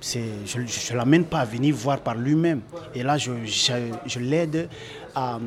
je 0.00 0.92
ne 0.92 0.96
l'amène 0.96 1.24
pas 1.24 1.40
à 1.40 1.44
venir 1.44 1.74
voir 1.74 2.00
par 2.00 2.14
lui-même. 2.14 2.60
Et 2.94 3.02
là, 3.02 3.16
je, 3.16 4.18
l'aide 4.18 4.68
à, 5.14 5.38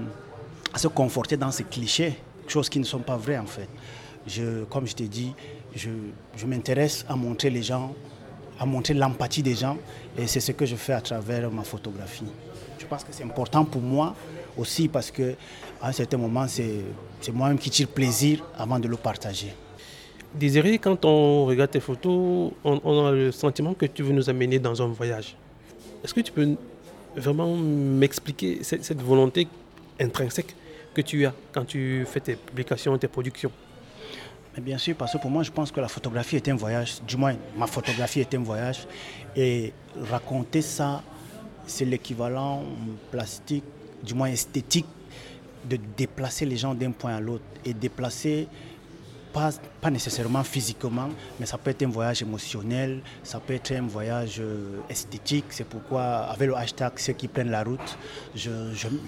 se 0.76 0.88
conforter 0.88 1.38
dans 1.38 1.52
ces 1.52 1.64
clichés, 1.64 2.16
choses 2.48 2.70
qui 2.70 2.80
ne 2.80 2.86
sont 2.86 3.00
pas 3.00 3.18
vraies 3.18 3.38
en 3.38 3.46
fait. 3.46 3.68
Comme 4.70 4.88
je 4.88 4.96
t'ai 4.96 5.08
dit, 5.08 5.34
je 5.76 6.46
m'intéresse 6.46 7.06
à 7.10 7.16
montrer 7.16 7.50
les 7.50 7.64
gens, 7.64 7.94
à 8.60 8.66
montrer 8.66 8.94
l'empathie 8.94 9.44
des 9.44 9.56
gens, 9.56 9.78
et 10.18 10.28
c'est 10.28 10.40
ce 10.40 10.52
que 10.52 10.66
je 10.66 10.76
fais 10.76 10.94
à 10.94 11.02
travers 11.02 11.50
ma 11.52 11.64
photographie. 11.64 12.28
Je 12.82 12.88
pense 12.88 13.04
que 13.04 13.12
c'est 13.12 13.24
important 13.24 13.64
pour 13.64 13.82
moi 13.82 14.16
aussi 14.58 14.88
parce 14.88 15.12
que 15.12 15.36
à 15.80 15.90
un 15.90 15.92
certain 15.92 16.18
moment, 16.18 16.48
c'est 16.48 17.32
moi-même 17.32 17.60
qui 17.60 17.70
tire 17.70 17.88
plaisir 17.88 18.44
avant 18.58 18.80
de 18.80 18.88
le 18.88 18.98
partager. 18.98 19.54
Désiré, 20.34 20.80
quand 20.80 21.06
on 21.06 21.46
regarde 21.46 21.70
tes 21.70 21.80
photos, 21.80 22.52
on, 22.64 22.82
on, 22.84 23.06
a 23.06 23.12
le 23.12 23.32
sentiment 23.32 23.76
que 23.76 23.86
tu 23.86 24.02
veux 24.02 24.14
nous 24.14 24.30
amener 24.30 24.58
dans 24.58 24.82
un 24.82 24.88
voyage. 24.88 25.36
Est-ce 26.04 26.14
que 26.14 26.22
tu 26.22 26.32
peux 26.32 26.56
vraiment 27.16 27.56
m'expliquer 27.56 28.64
cette, 28.64 28.84
cette, 28.84 29.02
volonté 29.02 29.48
intrinsèque 30.00 30.56
que 30.96 31.02
tu 31.02 31.26
as 31.26 31.34
quand 31.52 31.66
tu 31.66 32.06
fais 32.10 32.22
tes 32.22 32.36
publications, 32.36 32.98
tes 32.98 33.08
productions? 33.10 33.52
Mais 34.56 34.62
Bien 34.64 34.80
sûr, 34.80 34.96
parce 34.96 35.14
que 35.14 35.18
pour 35.20 35.30
moi, 35.30 35.44
je 35.44 35.52
pense 35.52 35.72
que 35.72 35.80
la 35.80 35.88
photographie 35.88 36.38
est 36.38 36.50
un 36.50 36.56
voyage. 36.56 37.02
Du 37.08 37.16
moins, 37.16 37.36
ma 37.56 37.68
photographie 37.68 38.22
est 38.22 38.34
un 38.34 38.44
voyage. 38.44 38.88
Et 39.36 39.72
raconter 40.10 40.62
ça, 40.62 41.04
c'est 41.68 41.86
l'équivalent 41.86 42.64
plastique, 43.12 43.64
du 44.04 44.14
moins 44.14 44.28
esthétique, 44.28 44.88
de 45.70 45.78
déplacer 45.98 46.46
les 46.46 46.58
gens 46.58 46.74
d'un 46.74 46.92
point 46.92 47.16
à 47.16 47.20
l'autre. 47.20 47.44
Et 47.66 47.74
déplacer 47.74 48.48
pas, 49.32 49.90
nécessairement 49.90 50.44
physiquement, 50.44 51.10
mais 51.40 51.46
ça 51.46 51.58
peut 51.58 51.72
être 51.72 51.84
un 51.84 51.90
voyage 51.90 52.22
émotionnel, 52.22 53.02
ça 53.24 53.40
peut 53.40 53.54
être 53.54 53.72
un 53.72 53.88
voyage 53.88 54.40
euh, 54.40 54.78
esthétique. 54.90 55.46
C'est 55.50 55.68
pourquoi, 55.68 56.04
avec 56.04 56.48
le 56.48 56.56
hashtag 56.56 56.94
ceux 56.98 57.14
qui 57.14 57.28
prennent 57.28 57.52
la 57.52 57.64
route, 57.64 57.98
je, 58.36 58.50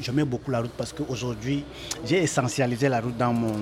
je, 0.02 0.12
mets 0.12 0.26
beaucoup 0.26 0.52
la 0.52 0.62
route 0.62 0.72
parce 0.78 0.94
qu'aujourd'hui, 0.94 1.64
j'ai 2.06 2.24
essentialisé 2.24 2.90
la 2.90 3.02
route 3.02 3.18
dans 3.18 3.34
mon, 3.34 3.54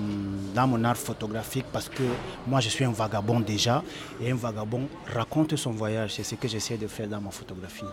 dans 0.53 0.67
mon 0.67 0.83
art 0.83 0.97
photographique 0.97 1.65
parce 1.71 1.89
que 1.89 2.03
moi, 2.47 2.59
je 2.59 2.69
suis 2.69 2.85
un 2.85 2.91
vagabond 2.91 3.39
déjà 3.39 3.83
et 4.21 4.31
un 4.31 4.35
vagabond 4.35 4.87
raconte 5.13 5.55
son 5.55 5.71
voyage. 5.71 6.13
C'est 6.15 6.23
ce 6.23 6.35
que 6.35 6.47
j'essaie 6.47 6.77
de 6.77 6.87
faire 6.87 7.07
dans 7.07 7.21
ma 7.21 7.31
photographie. 7.31 7.85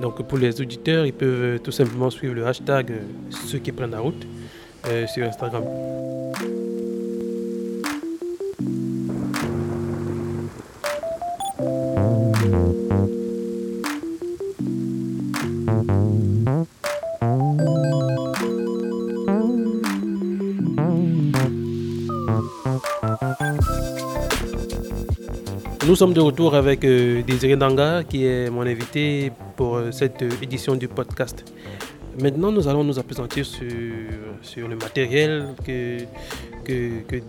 Donc, 0.00 0.26
pour 0.26 0.38
les 0.38 0.60
auditeurs, 0.60 1.06
ils 1.06 1.12
peuvent 1.12 1.60
tout 1.60 1.72
simplement 1.72 2.10
suivre 2.10 2.34
le 2.34 2.46
hashtag 2.46 2.90
euh, 2.90 3.00
ceux 3.30 3.58
qui 3.58 3.72
prennent 3.72 3.90
la 3.90 4.00
route 4.00 4.26
euh, 4.88 5.06
sur 5.06 5.26
Instagram. 5.26 5.64
Nous 25.86 25.94
sommes 25.94 26.14
de 26.14 26.20
retour 26.20 26.56
avec 26.56 26.84
euh, 26.84 27.22
Désiré 27.22 27.54
Danga, 27.54 28.02
qui 28.02 28.26
est 28.26 28.50
mon 28.50 28.62
invité 28.62 29.30
pour 29.54 29.76
euh, 29.76 29.92
cette 29.92 30.20
euh, 30.20 30.30
édition 30.42 30.74
du 30.74 30.88
podcast. 30.88 31.44
Maintenant, 32.20 32.50
nous 32.50 32.66
allons 32.66 32.82
nous 32.82 32.98
appesantir 32.98 33.46
sur, 33.46 34.68
le 34.68 34.74
matériel 34.74 35.54
que, 35.64 36.00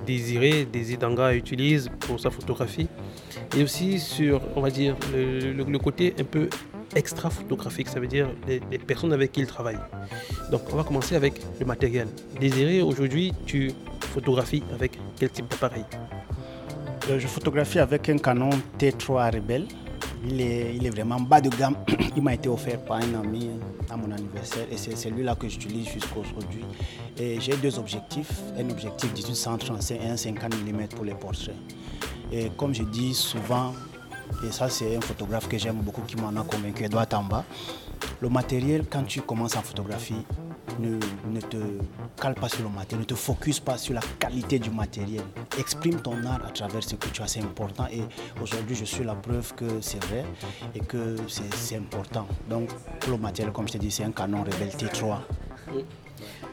Désiré, 0.08 0.66
Désiré 0.66 0.98
Danga 0.98 1.36
utilise 1.36 1.92
pour 2.00 2.20
sa 2.20 2.32
photographie 2.32 2.88
et 3.56 3.62
aussi 3.62 4.00
sur, 4.00 4.42
on 4.56 4.62
va 4.62 4.72
dire, 4.72 4.96
le, 5.14 5.78
côté 5.78 6.16
un 6.20 6.24
peu 6.24 6.50
extra 6.96 7.30
photographique, 7.30 7.90
ça 7.90 8.00
veut 8.00 8.08
dire 8.08 8.28
les, 8.48 8.60
les 8.72 8.80
personnes 8.80 9.14
avec 9.14 9.34
qui 9.34 9.42
il 9.42 9.46
travaille. 9.46 9.78
Donc, 10.52 10.62
on 10.74 10.78
va 10.78 10.84
commencer 10.84 11.16
avec 11.16 11.42
le 11.60 11.66
matériel. 11.68 12.08
Désiré, 12.40 12.82
aujourd'hui, 12.82 13.34
tu 13.46 13.72
photographies 14.00 14.64
avec 14.74 14.98
quel 15.20 15.30
type 15.30 15.48
d'appareil? 15.48 15.84
Je 17.10 17.26
photographie 17.26 17.80
avec 17.80 18.10
un 18.10 18.18
Canon 18.18 18.50
T3 18.78 19.34
Rebel. 19.34 19.66
Il 20.26 20.42
est, 20.42 20.76
il 20.76 20.86
est 20.86 20.90
vraiment 20.90 21.20
bas 21.22 21.40
de 21.40 21.50
gamme. 21.50 21.76
Il 22.18 22.22
m'a 22.22 22.34
été 22.34 22.50
offert 22.50 22.84
par 22.84 22.98
un 22.98 23.14
ami 23.24 23.50
à 23.90 23.96
mon 23.96 24.12
anniversaire 24.12 24.66
et 24.70 24.76
c'est 24.76 24.96
celui-là 24.96 25.36
que 25.36 25.48
j'utilise 25.48 25.88
jusqu'à 25.88 26.18
aujourd'hui. 26.20 26.66
J'ai 27.18 27.56
deux 27.56 27.80
objectifs, 27.80 28.42
un 28.60 28.70
objectif 28.70 29.14
1835 29.14 30.02
et 30.02 30.10
un 30.10 30.18
50 30.18 30.56
mm 30.56 30.88
pour 30.88 31.06
les 31.06 31.14
portraits. 31.14 31.56
Et 32.32 32.52
comme 32.58 32.76
je 32.76 32.84
dis 32.84 33.14
souvent, 33.14 33.74
et 34.46 34.52
ça 34.52 34.70
c'est 34.70 34.98
un 34.98 35.02
photographe 35.02 35.48
que 35.48 35.58
j'aime 35.58 35.78
beaucoup 35.78 36.02
qui 36.02 36.18
m'en 36.18 36.30
a 36.30 36.44
convaincu, 36.44 36.84
Edouard 36.84 37.08
Tamba, 37.08 37.46
le 38.20 38.28
matériel 38.28 38.84
quand 38.90 39.04
tu 39.04 39.22
commences 39.22 39.56
en 39.56 39.62
photographie, 39.62 40.26
ne, 40.80 41.40
te 41.40 41.58
cale 42.20 42.36
pas 42.36 42.50
sur 42.50 42.64
le 42.64 42.70
matériel, 42.70 43.00
ne 43.02 43.06
te 43.06 43.16
focus 43.16 43.60
pas 43.60 43.78
sur 43.78 43.94
la 43.94 44.02
qualité 44.20 44.60
du 44.60 44.70
matériel. 44.70 45.24
Exprime 45.58 46.02
ton 46.02 46.24
art 46.26 46.42
à 46.48 46.52
travers 46.52 46.84
ce 46.84 46.96
que 46.96 47.08
tu 47.10 47.22
as, 47.22 47.28
c'est 47.28 47.42
important. 47.42 47.88
Et 47.92 48.02
aujourd'hui, 48.42 48.76
je 48.76 48.86
suis 48.86 49.04
la 49.04 49.16
preuve 49.16 49.54
que 49.56 49.66
c'est 49.82 50.04
vrai 50.06 50.26
et 50.76 50.80
que 50.80 51.16
c'est 51.56 51.78
important. 51.78 52.28
Donc, 52.50 52.70
pour 53.00 53.12
le 53.12 53.18
matériel, 53.18 53.54
comme 53.54 53.68
je 53.68 53.74
te 53.74 53.78
dis, 53.78 53.92
c'est 53.92 54.04
un 54.04 54.12
Canon 54.12 54.44
Rebel 54.44 54.70
T3. 54.70 55.18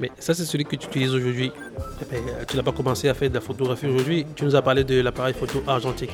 Mais 0.01 0.11
ça, 0.19 0.35
c'est 0.35 0.45
celui 0.45 0.65
que 0.65 0.77
tu 0.77 0.87
utilises 0.87 1.15
aujourd'hui. 1.15 1.53
Eh 2.01 2.05
ben, 2.05 2.21
Tu 2.47 2.57
n'as 2.57 2.63
pas 2.63 2.73
commencé 2.73 3.09
à 3.09 3.15
faire 3.15 3.29
de 3.29 3.35
la 3.35 3.41
photographie 3.41 3.87
aujourd'hui. 3.87 4.27
Tu 4.35 4.45
nous 4.45 4.55
as 4.57 4.63
parlé 4.63 4.85
de 4.85 5.01
l'appareil 5.01 5.35
photo 5.35 5.63
argentique. 5.67 6.11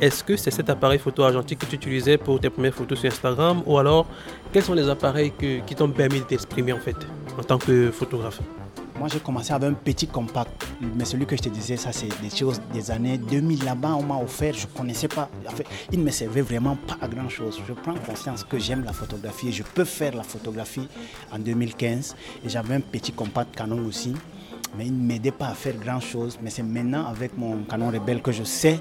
Est-ce 0.00 0.22
que 0.22 0.36
c'est 0.36 0.50
cet 0.50 0.68
appareil 0.68 0.98
photo 0.98 1.22
argentique 1.22 1.60
que 1.60 1.66
tu 1.66 1.76
utilisais 1.76 2.18
pour 2.18 2.38
tes 2.38 2.50
premières 2.50 2.74
photos 2.74 2.98
sur 2.98 3.08
Instagram? 3.08 3.62
Ou 3.64 3.78
alors 3.78 4.06
quels 4.52 4.62
sont 4.62 4.74
les 4.74 4.88
appareils 4.88 5.32
qui 5.38 5.74
t'ont 5.74 5.88
permis 5.88 6.20
de 6.20 6.24
t'exprimer 6.24 6.72
en 6.72 6.80
fait? 6.80 6.96
En 7.38 7.42
tant 7.42 7.58
que 7.58 7.90
photographe 7.90 8.40
Moi, 8.98 9.08
j'ai 9.08 9.20
commencé 9.20 9.52
avec 9.52 9.68
un 9.68 9.74
petit 9.74 10.06
compact, 10.06 10.66
mais 10.80 11.04
celui 11.04 11.26
que 11.26 11.36
je 11.36 11.42
te 11.42 11.48
disais, 11.48 11.76
ça, 11.76 11.92
c'est 11.92 12.08
des 12.22 12.34
choses 12.34 12.60
des 12.72 12.90
années 12.90 13.18
2000 13.18 13.64
là-bas. 13.64 13.94
On 13.98 14.02
m'a 14.02 14.16
offert, 14.16 14.54
je 14.54 14.66
ne 14.66 14.72
connaissais 14.72 15.08
pas. 15.08 15.28
En 15.46 15.52
il 15.92 16.00
ne 16.00 16.04
me 16.04 16.10
servait 16.10 16.40
vraiment 16.40 16.76
pas 16.76 16.96
à 17.00 17.08
grand 17.08 17.28
chose. 17.28 17.60
Je 17.66 17.72
prends 17.74 17.94
conscience 17.94 18.44
que 18.44 18.58
j'aime 18.58 18.84
la 18.84 18.92
photographie 18.92 19.48
et 19.48 19.52
je 19.52 19.62
peux 19.62 19.84
faire 19.84 20.14
la 20.14 20.22
photographie 20.22 20.88
en 21.32 21.38
2015. 21.38 22.16
Et 22.44 22.48
j'avais 22.48 22.74
un 22.74 22.80
petit 22.80 23.12
compact 23.12 23.54
Canon 23.54 23.86
aussi, 23.86 24.14
mais 24.76 24.86
il 24.86 24.98
ne 24.98 25.06
m'aidait 25.06 25.30
pas 25.30 25.48
à 25.48 25.54
faire 25.54 25.76
grand 25.76 26.00
chose. 26.00 26.38
Mais 26.42 26.50
c'est 26.50 26.62
maintenant 26.62 27.06
avec 27.06 27.36
mon 27.36 27.64
Canon 27.64 27.90
Rebelle 27.90 28.22
que 28.22 28.32
je 28.32 28.44
sais 28.44 28.80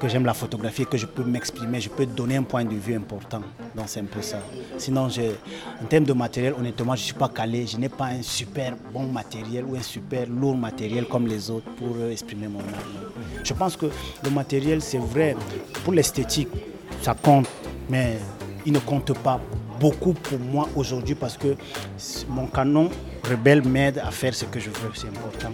que 0.00 0.08
j'aime 0.08 0.24
la 0.24 0.32
photographie, 0.34 0.86
que 0.86 0.96
je 0.96 1.04
peux 1.04 1.22
m'exprimer, 1.22 1.78
je 1.80 1.90
peux 1.90 2.06
donner 2.06 2.36
un 2.36 2.42
point 2.42 2.64
de 2.64 2.74
vue 2.74 2.94
important. 2.94 3.42
Donc 3.76 3.84
c'est 3.86 4.00
un 4.00 4.04
peu 4.04 4.22
ça. 4.22 4.38
Sinon, 4.78 5.08
en 5.08 5.86
termes 5.86 6.04
de 6.04 6.14
matériel, 6.14 6.54
honnêtement, 6.58 6.96
je 6.96 7.02
ne 7.02 7.04
suis 7.04 7.14
pas 7.14 7.28
calé. 7.28 7.66
Je 7.66 7.76
n'ai 7.76 7.90
pas 7.90 8.06
un 8.06 8.22
super 8.22 8.74
bon 8.92 9.06
matériel 9.06 9.64
ou 9.66 9.76
un 9.76 9.82
super 9.82 10.26
lourd 10.26 10.56
matériel 10.56 11.04
comme 11.06 11.26
les 11.26 11.50
autres 11.50 11.70
pour 11.76 11.94
euh, 11.98 12.10
exprimer 12.10 12.48
mon 12.48 12.60
art. 12.60 13.44
Je 13.44 13.52
pense 13.52 13.76
que 13.76 13.86
le 14.24 14.30
matériel, 14.30 14.80
c'est 14.80 14.98
vrai, 14.98 15.36
pour 15.84 15.92
l'esthétique, 15.92 16.48
ça 17.02 17.14
compte, 17.14 17.46
mais 17.90 18.16
il 18.64 18.72
ne 18.72 18.78
compte 18.78 19.12
pas 19.18 19.38
beaucoup 19.78 20.14
pour 20.14 20.38
moi 20.38 20.66
aujourd'hui 20.76 21.14
parce 21.14 21.36
que 21.36 21.56
mon 22.28 22.46
canon 22.46 22.88
rebelle 23.28 23.66
m'aide 23.66 23.98
à 23.98 24.10
faire 24.10 24.34
ce 24.34 24.46
que 24.46 24.58
je 24.58 24.70
veux, 24.70 24.90
c'est 24.94 25.08
important. 25.08 25.52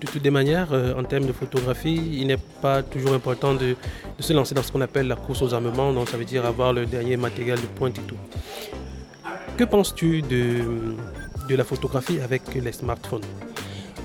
De 0.00 0.06
toutes 0.06 0.22
les 0.22 0.30
manières, 0.30 0.68
euh, 0.72 0.94
en 0.98 1.04
termes 1.04 1.26
de 1.26 1.32
photographie, 1.32 2.00
il 2.20 2.26
n'est 2.26 2.36
pas 2.60 2.82
toujours 2.82 3.14
important 3.14 3.54
de, 3.54 3.76
se 4.18 4.32
lancer 4.32 4.54
dans 4.54 4.62
ce 4.62 4.70
qu'on 4.70 4.80
appelle 4.80 5.08
la 5.08 5.16
course 5.16 5.42
aux 5.42 5.54
armements, 5.54 5.92
donc 5.92 6.08
ça 6.08 6.16
veut 6.16 6.24
dire 6.24 6.44
avoir 6.44 6.72
le 6.72 6.86
dernier 6.86 7.16
matériel 7.16 7.60
de 7.60 7.66
pointe 7.66 7.98
et 7.98 8.02
tout. 8.02 8.16
Que 9.56 9.64
penses-tu 9.64 10.22
de, 10.22 10.60
de 11.48 11.56
la 11.56 11.64
photographie 11.64 12.20
avec 12.20 12.42
les 12.54 12.72
smartphones? 12.72 13.22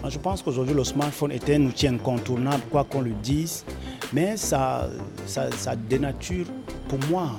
Moi, 0.02 0.10
Je 0.10 0.20
pense 0.20 0.42
qu'aujourd'hui, 0.42 0.76
le 0.76 0.84
smartphone 0.84 1.32
est 1.32 1.50
un 1.50 1.66
outil 1.66 1.88
incontournable, 1.88 2.64
quoi 2.72 2.84
qu'on 2.84 3.02
le 3.02 3.12
dise, 3.22 3.66
mais 4.14 4.38
ça, 4.38 4.90
ça 5.26 5.76
dénature, 5.76 6.46
pour 6.88 7.00
moi, 7.10 7.32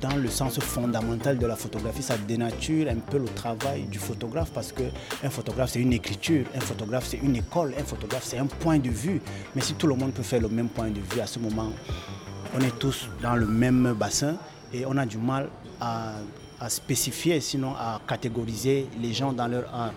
dans 0.00 0.16
le 0.16 0.28
sens 0.28 0.58
fondamental 0.58 1.38
de 1.38 1.46
la 1.46 1.56
photographie, 1.56 2.02
ça 2.02 2.16
dénature 2.18 2.88
un 2.90 2.96
peu 2.96 3.18
le 3.18 3.26
travail 3.26 3.82
du 3.84 3.98
photographe 3.98 4.50
parce 4.52 4.72
qu'un 4.72 5.30
photographe, 5.30 5.70
c'est 5.70 5.80
une 5.80 5.92
écriture, 5.92 6.44
un 6.54 6.60
photographe, 6.60 7.06
c'est 7.08 7.18
une 7.18 7.36
école, 7.36 7.74
un 7.78 7.84
photographe, 7.84 8.24
c'est 8.24 8.38
un 8.38 8.46
point 8.46 8.78
de 8.78 8.90
vue. 8.90 9.20
Mais 9.54 9.62
si 9.62 9.74
tout 9.74 9.86
le 9.86 9.94
monde 9.94 10.12
peut 10.12 10.22
faire 10.22 10.40
le 10.40 10.48
même 10.48 10.68
point 10.68 10.90
de 10.90 11.00
vue, 11.00 11.20
à 11.20 11.26
ce 11.26 11.38
moment, 11.38 11.72
on 12.54 12.60
est 12.60 12.78
tous 12.78 13.08
dans 13.22 13.36
le 13.36 13.46
même 13.46 13.94
bassin 13.98 14.36
et 14.72 14.84
on 14.86 14.96
a 14.96 15.06
du 15.06 15.18
mal 15.18 15.48
à, 15.80 16.14
à 16.60 16.68
spécifier, 16.68 17.40
sinon 17.40 17.74
à 17.74 18.00
catégoriser 18.06 18.86
les 19.00 19.12
gens 19.12 19.32
dans 19.32 19.48
leur 19.48 19.72
art. 19.74 19.92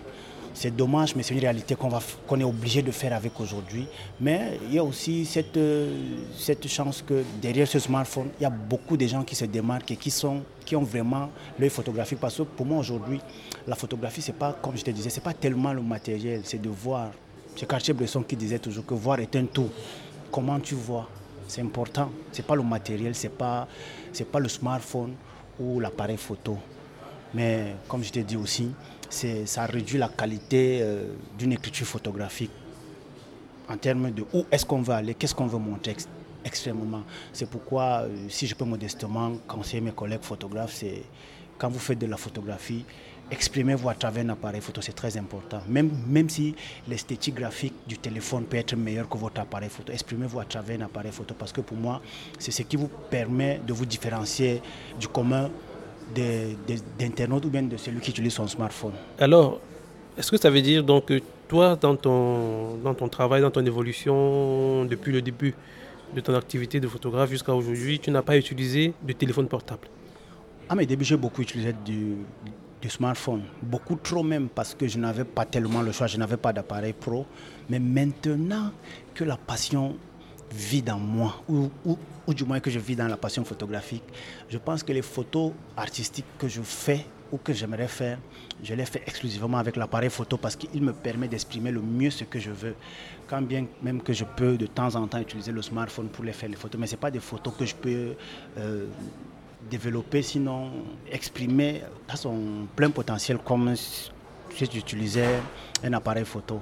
C'est 0.52 0.74
dommage, 0.74 1.14
mais 1.14 1.22
c'est 1.22 1.34
une 1.34 1.40
réalité 1.40 1.74
qu'on 1.74 2.40
est 2.40 2.44
obligé 2.44 2.82
de 2.82 2.90
faire 2.90 3.12
avec 3.14 3.38
aujourd'hui. 3.40 3.86
Mais 4.20 4.58
il 4.66 4.74
y 4.74 4.78
a 4.78 4.84
aussi 4.84 5.24
cette, 5.24 5.56
euh, 5.56 6.16
cette 6.36 6.66
chance 6.68 7.02
que 7.06 7.22
derrière 7.40 7.68
ce 7.68 7.78
smartphone, 7.78 8.28
il 8.38 8.42
y 8.42 8.46
a 8.46 8.50
beaucoup 8.50 8.96
de 8.96 9.06
gens 9.06 9.22
qui 9.22 9.34
se 9.34 9.44
démarquent 9.44 9.92
et 9.92 9.96
qui, 9.96 10.10
sont, 10.10 10.42
qui 10.64 10.74
ont 10.74 10.82
vraiment 10.82 11.30
l'œil 11.58 11.70
photographique. 11.70 12.18
Parce 12.20 12.36
que 12.36 12.42
pour 12.42 12.66
moi 12.66 12.78
aujourd'hui, 12.78 13.20
la 13.66 13.76
photographie, 13.76 14.22
c'est 14.22 14.34
pas, 14.34 14.52
comme 14.60 14.76
je 14.76 14.82
te 14.82 14.90
disais, 14.90 15.08
c'est 15.08 15.22
pas 15.22 15.34
tellement 15.34 15.72
le 15.72 15.82
matériel, 15.82 16.42
c'est 16.44 16.60
de 16.60 16.68
voir. 16.68 17.10
C'est 17.56 17.68
Cartier-Bresson 17.68 18.22
qui 18.22 18.36
disait 18.36 18.58
toujours 18.58 18.84
que 18.84 18.94
voir 18.94 19.20
est 19.20 19.34
un 19.36 19.44
tout. 19.44 19.68
Comment 20.30 20.58
tu 20.58 20.74
vois? 20.74 21.08
C'est 21.46 21.62
important. 21.62 22.10
C'est 22.32 22.46
pas 22.46 22.54
le 22.54 22.62
matériel, 22.62 23.14
c'est 23.14 23.28
pas, 23.28 23.66
pas 24.30 24.38
le 24.38 24.48
smartphone 24.48 25.14
ou 25.58 25.80
l'appareil 25.80 26.16
photo. 26.16 26.58
Mais 27.34 27.74
comme 27.86 28.02
je 28.02 28.10
t'ai 28.10 28.22
dit 28.22 28.36
aussi, 28.36 28.70
ça 29.10 29.66
réduit 29.66 29.98
la 29.98 30.08
qualité 30.08 30.80
euh, 30.82 31.08
d'une 31.38 31.52
écriture 31.52 31.86
photographique 31.86 32.50
en 33.68 33.76
termes 33.76 34.10
de 34.10 34.24
où 34.32 34.44
est-ce 34.50 34.64
qu'on 34.64 34.82
veut 34.82 34.94
aller, 34.94 35.14
qu'est-ce 35.14 35.34
qu'on 35.34 35.46
veut 35.46 35.58
montrer 35.58 35.92
ex- 35.92 36.08
extrêmement. 36.44 37.02
C'est 37.32 37.48
pourquoi, 37.48 38.02
euh, 38.02 38.08
si 38.28 38.46
je 38.46 38.54
peux 38.54 38.64
modestement 38.64 39.32
conseiller 39.46 39.80
mes 39.80 39.92
collègues 39.92 40.22
photographes, 40.22 40.74
c'est 40.74 41.02
quand 41.58 41.68
vous 41.68 41.78
faites 41.78 41.98
de 41.98 42.06
la 42.06 42.16
photographie, 42.16 42.84
exprimez-vous 43.30 43.88
à 43.88 43.94
travers 43.94 44.24
un 44.24 44.30
appareil 44.30 44.60
photo, 44.60 44.80
c'est 44.80 44.92
très 44.94 45.16
important. 45.16 45.60
Même, 45.68 45.90
même 46.08 46.28
si 46.28 46.54
l'esthétique 46.88 47.34
graphique 47.34 47.74
du 47.86 47.98
téléphone 47.98 48.44
peut 48.44 48.56
être 48.56 48.74
meilleure 48.74 49.08
que 49.08 49.18
votre 49.18 49.40
appareil 49.40 49.68
photo, 49.68 49.92
exprimez-vous 49.92 50.40
à 50.40 50.44
travers 50.46 50.80
un 50.80 50.84
appareil 50.86 51.12
photo 51.12 51.34
parce 51.38 51.52
que 51.52 51.60
pour 51.60 51.76
moi, 51.76 52.00
c'est 52.38 52.50
ce 52.50 52.62
qui 52.62 52.76
vous 52.76 52.88
permet 52.88 53.60
de 53.64 53.72
vous 53.72 53.86
différencier 53.86 54.62
du 54.98 55.06
commun 55.06 55.50
d'internautes 56.98 57.44
ou 57.44 57.50
bien 57.50 57.62
de 57.62 57.76
celui 57.76 58.00
qui 58.00 58.10
utilise 58.10 58.32
son 58.32 58.46
smartphone. 58.46 58.92
Alors, 59.18 59.60
est-ce 60.16 60.30
que 60.30 60.36
ça 60.36 60.50
veut 60.50 60.62
dire 60.62 60.84
donc 60.84 61.06
que 61.06 61.20
toi, 61.48 61.76
dans 61.76 61.96
ton, 61.96 62.76
dans 62.76 62.94
ton 62.94 63.08
travail, 63.08 63.40
dans 63.42 63.50
ton 63.50 63.64
évolution, 63.64 64.84
depuis 64.84 65.12
le 65.12 65.22
début 65.22 65.54
de 66.14 66.20
ton 66.20 66.34
activité 66.34 66.80
de 66.80 66.88
photographe 66.88 67.30
jusqu'à 67.30 67.54
aujourd'hui, 67.54 67.98
tu 67.98 68.10
n'as 68.10 68.22
pas 68.22 68.36
utilisé 68.36 68.92
de 69.02 69.12
téléphone 69.12 69.48
portable? 69.48 69.88
À 70.68 70.74
mes 70.74 70.86
débuts, 70.86 71.04
j'ai 71.04 71.16
beaucoup 71.16 71.42
utilisé 71.42 71.74
du, 71.84 72.16
du 72.80 72.88
smartphone. 72.88 73.42
Beaucoup 73.62 73.96
trop 73.96 74.22
même 74.22 74.48
parce 74.48 74.74
que 74.74 74.86
je 74.86 74.98
n'avais 74.98 75.24
pas 75.24 75.44
tellement 75.44 75.82
le 75.82 75.92
choix, 75.92 76.06
je 76.06 76.18
n'avais 76.18 76.36
pas 76.36 76.52
d'appareil 76.52 76.92
pro. 76.92 77.26
Mais 77.68 77.78
maintenant 77.78 78.72
que 79.14 79.24
la 79.24 79.36
passion 79.36 79.96
vit 80.52 80.82
dans 80.82 80.98
moi, 80.98 81.42
ou, 81.48 81.70
du 82.34 82.44
moins 82.44 82.60
que 82.60 82.70
je 82.70 82.78
vis 82.78 82.96
dans 82.96 83.08
la 83.08 83.16
passion 83.16 83.44
photographique, 83.44 84.02
je 84.48 84.58
pense 84.58 84.82
que 84.82 84.92
les 84.92 85.02
photos 85.02 85.52
artistiques 85.76 86.26
que 86.38 86.48
je 86.48 86.62
fais 86.62 87.04
ou 87.32 87.38
que 87.38 87.52
j'aimerais 87.52 87.88
faire, 87.88 88.18
je 88.62 88.74
les 88.74 88.84
fais 88.84 89.02
exclusivement 89.06 89.58
avec 89.58 89.76
l'appareil 89.76 90.10
photo 90.10 90.36
parce 90.36 90.56
qu'il 90.56 90.82
me 90.82 90.92
permet 90.92 91.28
d'exprimer 91.28 91.70
le 91.70 91.80
mieux 91.80 92.10
ce 92.10 92.24
que 92.24 92.38
je 92.38 92.50
veux. 92.50 92.74
Quand 93.28 93.42
bien 93.42 93.66
même 93.82 94.02
que 94.02 94.12
je 94.12 94.24
peux 94.24 94.56
de 94.56 94.66
temps 94.66 94.94
en 94.96 95.06
temps 95.06 95.20
utiliser 95.20 95.52
le 95.52 95.62
smartphone 95.62 96.08
pour 96.08 96.24
les 96.24 96.32
faire 96.32 96.48
les 96.48 96.56
photos, 96.56 96.80
mais 96.80 96.86
ce 96.86 96.96
pas 96.96 97.10
des 97.10 97.20
photos 97.20 97.54
que 97.56 97.64
je 97.64 97.74
peux 97.74 98.14
euh, 98.58 98.86
développer, 99.70 100.22
sinon 100.22 100.70
exprimer 101.10 101.82
à 102.08 102.16
son 102.16 102.66
plein 102.74 102.90
potentiel 102.90 103.38
comme 103.38 103.74
si 103.76 104.10
j'utilisais 104.72 105.40
un 105.84 105.92
appareil 105.92 106.24
photo. 106.24 106.60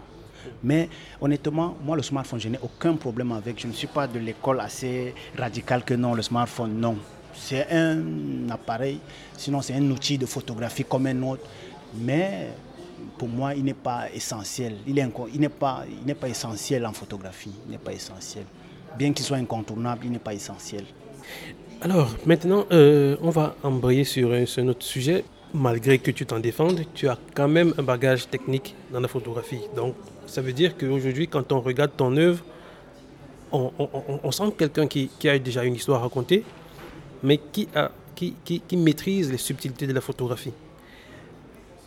Mais 0.62 0.88
honnêtement, 1.20 1.76
moi, 1.84 1.96
le 1.96 2.02
smartphone, 2.02 2.40
je 2.40 2.48
n'ai 2.48 2.58
aucun 2.62 2.94
problème 2.94 3.32
avec. 3.32 3.60
Je 3.60 3.66
ne 3.66 3.72
suis 3.72 3.86
pas 3.86 4.06
de 4.06 4.18
l'école 4.18 4.60
assez 4.60 5.14
radicale 5.36 5.84
que 5.84 5.94
non, 5.94 6.14
le 6.14 6.22
smartphone, 6.22 6.78
non. 6.78 6.96
C'est 7.34 7.70
un 7.70 8.50
appareil, 8.50 8.98
sinon 9.36 9.62
c'est 9.62 9.74
un 9.74 9.90
outil 9.90 10.18
de 10.18 10.26
photographie 10.26 10.84
comme 10.84 11.06
un 11.06 11.22
autre. 11.22 11.42
Mais 11.94 12.48
pour 13.16 13.28
moi, 13.28 13.54
il 13.54 13.64
n'est 13.64 13.74
pas 13.74 14.10
essentiel. 14.12 14.76
Il 14.86 14.94
n'est 14.94 15.48
pas, 15.48 15.84
pas 16.20 16.28
essentiel 16.28 16.84
en 16.86 16.92
photographie. 16.92 17.52
Il 17.66 17.72
n'est 17.72 17.78
pas 17.78 17.92
essentiel. 17.92 18.44
Bien 18.96 19.12
qu'il 19.12 19.24
soit 19.24 19.36
incontournable, 19.36 20.06
il 20.06 20.12
n'est 20.12 20.18
pas 20.18 20.34
essentiel. 20.34 20.84
Alors, 21.80 22.14
maintenant, 22.26 22.64
euh, 22.72 23.16
on 23.22 23.30
va 23.30 23.54
embrayer 23.62 24.02
sur 24.02 24.30
sur 24.48 24.64
un 24.64 24.68
autre 24.68 24.84
sujet. 24.84 25.24
Malgré 25.54 25.98
que 25.98 26.10
tu 26.10 26.26
t'en 26.26 26.40
défendes, 26.40 26.80
tu 26.94 27.08
as 27.08 27.18
quand 27.34 27.48
même 27.48 27.72
un 27.78 27.82
bagage 27.82 28.28
technique 28.28 28.74
dans 28.92 29.00
la 29.00 29.08
photographie. 29.08 29.62
Donc, 29.74 29.94
ça 30.26 30.42
veut 30.42 30.52
dire 30.52 30.76
qu'aujourd'hui, 30.76 31.26
quand 31.26 31.52
on 31.52 31.60
regarde 31.60 31.92
ton 31.96 32.14
œuvre, 32.16 32.44
on, 33.50 34.30
sent 34.30 34.52
quelqu'un 34.58 34.86
qui, 34.86 35.10
a 35.24 35.38
déjà 35.38 35.64
une 35.64 35.74
histoire 35.74 36.00
à 36.00 36.02
raconter, 36.02 36.44
mais 37.22 37.38
qui, 37.38 37.66
a, 37.74 37.90
qui, 38.14 38.34
qui- 38.44 38.76
maîtrise 38.76 39.30
les 39.30 39.38
subtilités 39.38 39.86
de 39.86 39.92
la 39.92 40.00
photographie. 40.02 40.52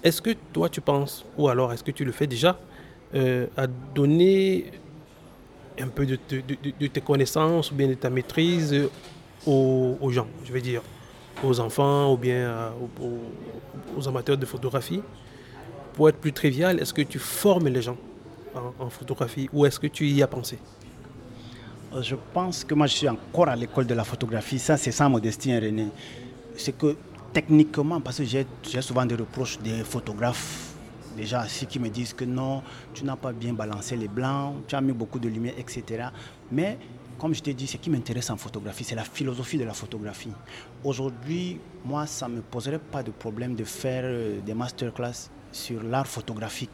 Est-ce 0.04 0.22
que 0.22 0.32
toi, 0.52 0.70
tu 0.70 0.82
penses, 0.82 1.24
ou 1.38 1.48
alors 1.48 1.72
est-ce 1.72 1.84
que 1.84 1.92
tu 1.92 2.04
le 2.04 2.12
fais 2.12 2.26
déjà, 2.28 2.60
euh, 3.14 3.46
à 3.56 3.68
donner 3.68 4.72
un 5.80 5.88
peu 5.88 6.06
de, 6.06 6.18
de- 6.30 6.42
de- 6.80 6.88
tes 6.88 7.02
connaissances 7.02 7.72
ou 7.72 7.76
bien 7.76 7.88
de 7.88 7.94
ta 7.94 8.10
maîtrise 8.10 8.74
euh, 8.74 8.90
aux, 9.46 10.10
gens, 10.10 10.28
je 10.46 10.52
vais 10.52 10.62
dire, 10.62 10.82
aux 11.44 11.60
enfants 11.60 12.14
ou 12.14 12.18
bien 12.18 12.36
euh, 12.36 12.70
aux, 13.98 14.08
amateurs 14.08 14.38
de 14.38 14.46
photographie 14.46 15.02
Pour 15.94 16.10
être 16.10 16.18
plus 16.18 16.34
trivial, 16.34 16.80
est-ce 16.80 16.94
que 16.94 17.02
tu 17.02 17.20
formes 17.20 17.68
les 17.68 17.82
gens 17.82 17.98
en, 18.80 18.90
photographie 18.90 19.50
ou 19.54 19.66
est-ce 19.66 19.80
que 19.80 19.88
tu 19.88 20.08
y 20.08 20.22
as 20.22 20.28
pensé? 20.28 20.60
Euh, 21.94 22.02
Je 22.02 22.16
pense 22.34 22.64
que 22.64 22.74
moi, 22.74 22.88
je 22.88 22.96
suis 22.96 23.10
encore 23.10 23.50
à 23.50 23.56
l'école 23.56 23.86
de 23.86 23.94
la 23.94 24.04
photographie. 24.04 24.60
Ça, 24.60 24.78
c'est 24.78 24.92
sans 24.92 25.10
modestie, 25.10 25.58
René. 25.58 25.88
C'est 26.56 26.78
que 26.78 26.96
techniquement, 27.34 28.02
parce 28.02 28.18
que 28.18 28.24
j'ai 28.26 28.46
souvent 28.82 29.06
des 29.06 29.16
reproches 29.16 29.58
des 29.60 29.84
photographes, 29.84 30.74
déjà, 31.16 31.48
ceux 31.48 31.66
qui 31.66 31.80
me 31.80 31.90
disent 31.90 32.14
que 32.14 32.26
non, 32.26 32.62
tu 32.94 33.06
n'as 33.06 33.16
pas 33.16 33.32
bien 33.32 33.54
balancé 33.54 33.96
les 33.96 34.08
blancs, 34.08 34.56
tu 34.68 34.76
as 34.76 34.82
mis 34.82 34.92
beaucoup 34.92 35.20
de 35.20 35.30
lumière, 35.30 35.54
etc. 35.58 36.08
Mais, 36.52 36.78
comme 37.22 37.36
je 37.36 37.44
t'ai 37.44 37.54
dit, 37.54 37.68
ce 37.68 37.78
qui 37.78 37.92
m'intéresse 37.92 38.32
en 38.32 38.36
photographie, 38.36 38.84
c'est 38.84 38.96
la 38.96 39.04
philosophie 39.04 39.60
de 39.60 39.64
la 39.64 39.74
photographie. 39.74 40.32
Aujourd'hui, 40.84 41.60
moi, 41.86 42.08
ça 42.08 42.28
ne 42.28 42.38
me 42.38 42.42
poserait 42.42 42.80
pas 42.80 43.04
de 43.04 43.12
problème 43.12 43.54
de 43.54 43.64
faire 43.64 44.02
euh, 44.06 44.42
des 44.42 44.56
masterclass 44.56 45.30
sur 45.52 45.84
l'art 45.84 46.08
photographique, 46.08 46.72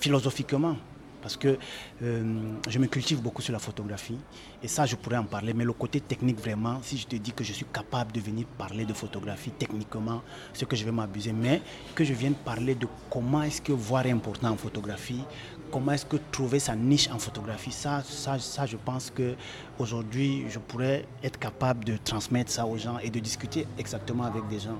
philosophiquement 0.00 0.76
parce 1.24 1.38
que 1.38 1.56
euh, 2.02 2.22
je 2.68 2.78
me 2.78 2.86
cultive 2.86 3.22
beaucoup 3.22 3.40
sur 3.40 3.54
la 3.54 3.58
photographie 3.58 4.18
et 4.62 4.68
ça 4.68 4.84
je 4.84 4.94
pourrais 4.94 5.16
en 5.16 5.24
parler. 5.24 5.54
Mais 5.54 5.64
le 5.64 5.72
côté 5.72 5.98
technique 5.98 6.38
vraiment 6.38 6.80
si 6.82 6.98
je 6.98 7.06
te 7.06 7.16
dis 7.16 7.32
que 7.32 7.42
je 7.42 7.54
suis 7.54 7.64
capable 7.64 8.12
de 8.12 8.20
venir 8.20 8.44
parler 8.58 8.84
de 8.84 8.92
photographie 8.92 9.50
techniquement 9.50 10.20
ce 10.52 10.66
que 10.66 10.76
je 10.76 10.84
vais 10.84 10.92
m'abuser. 10.92 11.32
Mais 11.32 11.62
que 11.94 12.04
je 12.04 12.12
vienne 12.12 12.34
parler 12.34 12.74
de 12.74 12.86
comment 13.10 13.42
est-ce 13.42 13.62
que 13.62 13.72
voir 13.72 14.04
est 14.06 14.10
important 14.10 14.50
en 14.50 14.56
photographie 14.58 15.24
comment 15.72 15.92
est-ce 15.92 16.04
que 16.04 16.18
trouver 16.30 16.58
sa 16.58 16.76
niche 16.76 17.08
en 17.10 17.18
photographie 17.18 17.72
ça 17.72 18.02
ça, 18.04 18.38
ça 18.38 18.66
je 18.66 18.76
pense 18.76 19.10
que 19.10 19.34
aujourd'hui 19.78 20.44
je 20.50 20.58
pourrais 20.58 21.06
être 21.22 21.38
capable 21.38 21.86
de 21.86 21.96
transmettre 21.96 22.52
ça 22.52 22.66
aux 22.66 22.76
gens 22.76 22.98
et 22.98 23.08
de 23.08 23.18
discuter 23.18 23.66
exactement 23.78 24.24
avec 24.24 24.46
des 24.48 24.60
gens. 24.60 24.78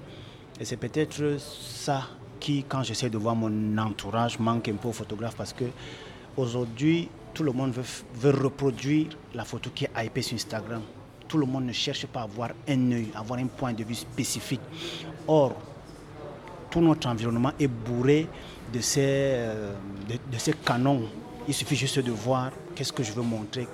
Et 0.61 0.67
c'est 0.67 0.77
peut-être 0.77 1.39
ça 1.39 2.03
qui 2.39 2.63
quand 2.69 2.83
j'essaie 2.83 3.09
de 3.09 3.17
voir 3.17 3.35
mon 3.35 3.79
entourage 3.79 4.39
manque 4.39 4.69
un 4.69 4.75
peu 4.75 4.89
aux 4.89 4.93
photographes 4.93 5.37
parce 5.37 5.55
que 5.55 5.65
Aujourd'hui, 6.37 7.09
tout 7.33 7.44
le 7.44 7.53
monde 7.53 7.73
veut, 7.73 8.31
reproduire 8.31 9.09
la 9.35 9.44
photo 9.44 9.70
qui 9.73 9.85
est 9.85 10.05
hypée 10.05 10.23
sur 10.23 10.35
Instagram. 10.35 10.83
Tout 11.29 11.38
le 11.38 11.47
monde 11.47 11.66
ne 11.66 11.73
cherche 11.73 12.07
pas 12.07 12.20
à 12.20 12.23
avoir 12.25 12.51
un 12.68 12.92
œil, 12.92 13.09
à 13.14 13.20
avoir 13.20 13.38
un 13.38 13.47
point 13.47 13.73
de 13.73 13.85
vue 13.85 13.94
spécifique. 13.94 14.61
Or, 15.29 15.55
tout 16.70 16.81
notre 16.81 17.09
environnement 17.09 17.53
est 17.59 17.68
bourré 17.68 18.27
de 18.73 18.81
ces, 18.81 19.01
euh, 19.05 19.75
de 20.09 20.38
ces 20.38 20.55
canons. 20.55 21.03
Il 21.47 21.55
suffit 21.55 21.77
juste 21.77 22.01
de 22.01 22.11
voir 22.11 22.51
qu'est-ce 22.75 22.92
que 22.92 23.05
je 23.05 23.12
veux 23.12 23.23
montrer, 23.23 23.68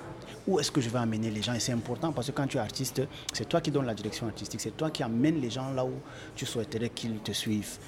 où 0.47 0.59
est-ce 0.59 0.69
que 0.71 0.81
je 0.81 0.89
veux 0.89 0.99
amener 0.99 1.31
les 1.31 1.41
gens. 1.41 1.53
Et 1.53 1.59
c'est 1.59 1.73
important 1.73 2.11
parce 2.11 2.27
que 2.27 2.31
quand 2.31 2.45
tu 2.45 2.57
es 2.57 2.59
artiste, 2.59 3.01
c'est 3.33 3.49
toi 3.49 3.59
qui 3.59 3.71
donnes 3.71 3.87
la 3.87 3.95
direction 3.95 4.27
artistique, 4.27 4.61
c'est 4.61 4.77
toi 4.77 4.91
qui 4.91 5.01
amènes 5.01 5.41
les 5.41 5.49
gens 5.49 5.71
là 5.71 5.83
où 5.83 5.93
tu 6.35 6.45
souhaiterais 6.45 6.89
qu'ils 6.89 7.17
te 7.19 7.31
suivent. 7.31 7.79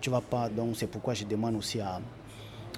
Tu 0.00 0.08
vas 0.08 0.22
pas, 0.22 0.48
donc 0.48 0.74
c'est 0.76 0.86
pourquoi 0.86 1.12
je 1.12 1.24
demande 1.24 1.56
aussi 1.56 1.80
à, 1.80 2.00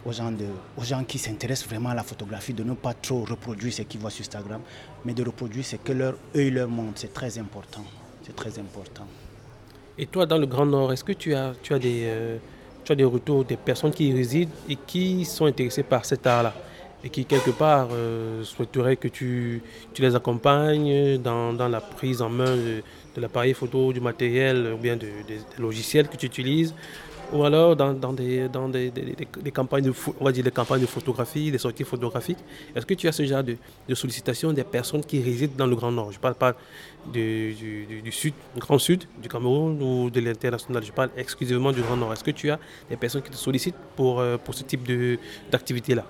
aux 0.04 0.12
gens, 0.12 0.30
de, 0.30 0.46
aux 0.76 0.84
gens 0.84 1.02
qui 1.04 1.18
s'intéressent 1.18 1.68
vraiment 1.68 1.90
à 1.90 1.94
la 1.94 2.02
photographie 2.02 2.52
de 2.52 2.62
ne 2.62 2.74
pas 2.74 2.94
trop 2.94 3.24
reproduire 3.24 3.72
ce 3.72 3.82
qu'ils 3.82 4.00
voient 4.00 4.10
sur 4.10 4.24
Instagram, 4.24 4.60
mais 5.04 5.14
de 5.14 5.22
reproduire 5.24 5.64
ce 5.64 5.76
que 5.76 5.92
leur 5.92 6.14
œil 6.36 6.50
leur 6.50 6.68
montre. 6.68 6.92
C'est 6.96 7.12
très 7.12 7.38
important. 7.38 7.84
C'est 8.22 8.36
très 8.36 8.58
important. 8.58 9.06
Et 9.96 10.06
toi, 10.06 10.26
dans 10.26 10.38
le 10.38 10.46
Grand 10.46 10.66
Nord, 10.66 10.92
est-ce 10.92 11.04
que 11.04 11.12
tu 11.12 11.34
as, 11.34 11.52
tu, 11.62 11.72
as 11.72 11.78
des, 11.78 12.02
euh, 12.04 12.36
tu 12.84 12.92
as 12.92 12.94
des 12.96 13.04
retours 13.04 13.44
des 13.44 13.56
personnes 13.56 13.92
qui 13.92 14.08
y 14.08 14.12
résident 14.12 14.50
et 14.68 14.76
qui 14.76 15.24
sont 15.24 15.46
intéressées 15.46 15.84
par 15.84 16.04
cet 16.04 16.26
art-là 16.26 16.52
et 17.02 17.10
qui, 17.10 17.24
quelque 17.26 17.50
part, 17.50 17.88
euh, 17.92 18.42
souhaiteraient 18.44 18.96
que 18.96 19.08
tu, 19.08 19.62
tu 19.92 20.00
les 20.02 20.14
accompagnes 20.14 21.18
dans, 21.18 21.52
la 21.68 21.80
prise 21.80 22.22
en 22.22 22.30
main 22.30 22.56
de, 22.56 22.82
l'appareil 23.20 23.52
photo, 23.54 23.92
du 23.92 24.00
matériel 24.00 24.72
ou 24.74 24.78
bien 24.78 24.96
de- 24.96 25.06
des 25.28 25.38
logiciels 25.58 26.08
que 26.08 26.16
tu 26.16 26.26
utilises 26.26 26.74
ou 27.34 27.42
alors 27.42 27.74
dans, 27.74 28.12
des, 28.12 28.48
campagnes 29.52 29.84
de, 29.84 30.80
des 30.80 30.86
photographie, 30.86 31.50
des 31.50 31.58
sorties 31.58 31.82
photographiques. 31.82 32.38
Est-ce 32.74 32.86
que 32.86 32.94
tu 32.94 33.08
as 33.08 33.12
ce 33.12 33.24
genre 33.24 33.42
de, 33.42 33.56
de 33.88 33.94
sollicitation 33.94 34.52
des 34.52 34.62
personnes 34.62 35.04
qui 35.04 35.20
résident 35.20 35.56
dans 35.56 35.66
le 35.66 35.74
Grand 35.74 35.90
Nord? 35.90 36.12
Je 36.12 36.18
ne 36.18 36.22
parle 36.22 36.36
pas 36.36 36.54
du, 37.12 37.56
sud, 38.12 38.34
du 38.54 38.60
Grand 38.60 38.78
Sud, 38.78 39.04
du 39.20 39.28
Cameroun 39.28 39.82
ou 39.82 40.10
de 40.10 40.20
l'international. 40.20 40.84
Je 40.84 40.92
parle 40.92 41.10
exclusivement 41.16 41.72
du 41.72 41.82
Grand 41.82 41.96
Nord. 41.96 42.12
Est-ce 42.12 42.22
que 42.22 42.30
tu 42.30 42.50
as 42.50 42.60
des 42.88 42.96
personnes 42.96 43.22
qui 43.22 43.30
te 43.30 43.36
sollicitent 43.36 43.74
pour, 43.96 44.20
euh, 44.20 44.36
ce 44.52 44.62
type 44.62 44.88
d'activité-là? 45.50 46.04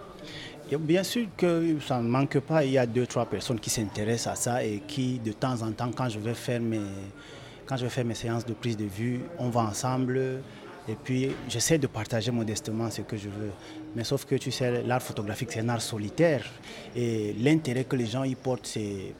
Bien 0.79 1.05
sûr 1.05 1.27
que 1.37 1.77
ça 1.87 2.03
ne 2.03 2.09
manque 2.09 2.39
pas, 2.41 2.65
il 2.65 2.73
y 2.73 2.79
a 2.79 2.85
deux, 2.85 3.07
trois 3.07 3.25
personnes 3.25 3.61
qui 3.61 3.71
s'intéressent 3.71 4.33
à 4.33 4.37
ça 4.37 4.65
et 4.65 4.83
qui, 4.87 5.21
de 5.21 5.33
temps 5.33 5.63
en 5.63 5.73
temps, 5.73 5.91
quand 5.95 6.09
je 6.11 6.19
vais 6.19 6.35
faire 6.35 6.61
mes 6.61 8.15
séances 8.15 8.45
de 8.45 8.53
prise 8.53 8.77
de 8.77 8.85
vue, 8.85 9.21
on 9.39 9.49
va 9.49 9.61
ensemble 9.63 10.43
et 10.89 10.95
puis 10.95 11.31
j'essaie 11.49 11.79
de 11.79 11.87
partager 11.87 12.31
modestement 12.31 12.91
ce 12.91 13.03
que 13.03 13.17
je 13.17 13.29
veux. 13.29 13.51
Mais 13.97 14.05
sauf 14.05 14.25
que 14.25 14.35
tu 14.35 14.51
sais, 14.51 14.83
l'art 14.83 15.03
photographique, 15.03 15.53
c'est 15.53 15.61
un 15.61 15.69
art 15.69 15.81
solitaire 15.81 16.45
et 16.95 17.35
l'intérêt 17.39 17.85
que 17.85 17.97
les 17.97 18.07
gens 18.07 18.25
y 18.25 18.35
portent, 18.35 18.67
c'est 18.67 19.15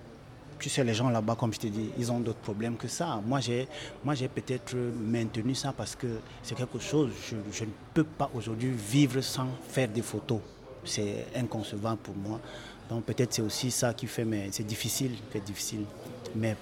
tu 0.59 0.71
sais, 0.71 0.85
les 0.85 0.95
gens 0.95 1.11
là-bas, 1.11 1.37
comme 1.37 1.53
je 1.53 1.59
te 1.59 1.67
dis, 1.67 1.91
ils 1.99 2.11
ont 2.11 2.21
d'autres 2.21 2.39
problèmes 2.39 2.77
que 2.77 2.89
ça. 2.89 3.21
Moi, 3.27 3.41
j'ai, 3.41 3.69
moi, 4.03 4.15
j'ai 4.15 4.29
peut-être 4.29 4.75
maintenu 4.75 5.55
ça 5.55 5.75
parce 5.77 5.95
que 5.95 6.07
c'est 6.43 6.55
quelque 6.55 6.79
chose, 6.79 7.11
je, 7.53 7.65
ne 7.65 7.71
peux 7.93 8.05
pas 8.05 8.31
aujourd'hui 8.35 8.71
vivre 8.71 9.21
sans 9.21 9.49
faire 9.69 9.89
des 9.89 10.01
photos. 10.01 10.41
C'est 10.85 11.27
inconcevable 11.35 11.99
pour 11.99 12.15
moi. 12.17 12.41
Donc 12.89 13.05
peut-être 13.05 13.33
c'est 13.33 13.43
aussi 13.43 13.71
ça 13.71 13.95
qui 13.95 14.07
fait, 14.07 14.25
mais 14.25 14.49
c'est 14.53 14.67
difficile, 14.67 15.13
c'est 15.33 15.45
difficile. 15.45 15.85
Mais 16.35 16.57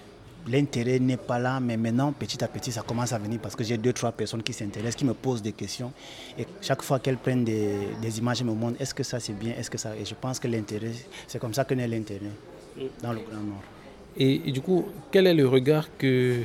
l'intérêt 0.49 0.99
n'est 0.99 1.17
pas 1.17 1.39
là, 1.39 1.61
mais 1.61 1.77
maintenant, 1.77 2.13
petit 2.13 2.43
à 2.43 2.49
petit, 2.49 2.73
ça 2.73 2.83
commence 2.83 3.13
à 3.13 3.19
venir 3.19 3.39
parce 3.41 3.55
que 3.55 3.65
j'ai 3.65 3.77
deux, 3.77 3.93
trois 3.93 4.13
personnes 4.13 4.43
qui 4.43 4.53
s'intéressent, 4.53 4.97
qui 4.97 5.05
me 5.05 5.15
posent 5.15 5.43
des 5.43 5.53
questions. 5.53 5.93
Et 6.39 6.47
chaque 6.61 6.83
fois 6.83 6.99
qu'elles 6.99 7.17
prennent 7.17 7.45
des, 7.45 8.19
images, 8.19 8.41
elles 8.41 8.47
me 8.47 8.55
montrent 8.55 8.81
est-ce 8.81 8.95
que 8.95 9.03
ça 9.03 9.21
c'est 9.21 9.33
bien, 9.33 9.53
est-ce 9.59 9.71
que 9.71 9.79
ça. 9.79 9.97
Et 9.97 10.05
je 10.05 10.15
pense 10.15 10.39
que 10.39 10.49
l'intérêt, 10.49 10.93
c'est 11.27 11.39
comme 11.39 11.55
ça 11.55 11.65
que 11.65 11.75
naît 11.75 11.89
l'intérêt 11.89 12.21
dans 13.03 13.13
le 13.13 13.21
Grand 13.21 13.43
Nord. 13.43 13.63
et, 14.17 14.39
du 14.51 14.61
coup, 14.61 14.87
quel 15.11 15.27
est 15.27 15.35
le 15.35 15.47
regard 15.47 15.87
que, 15.97 16.41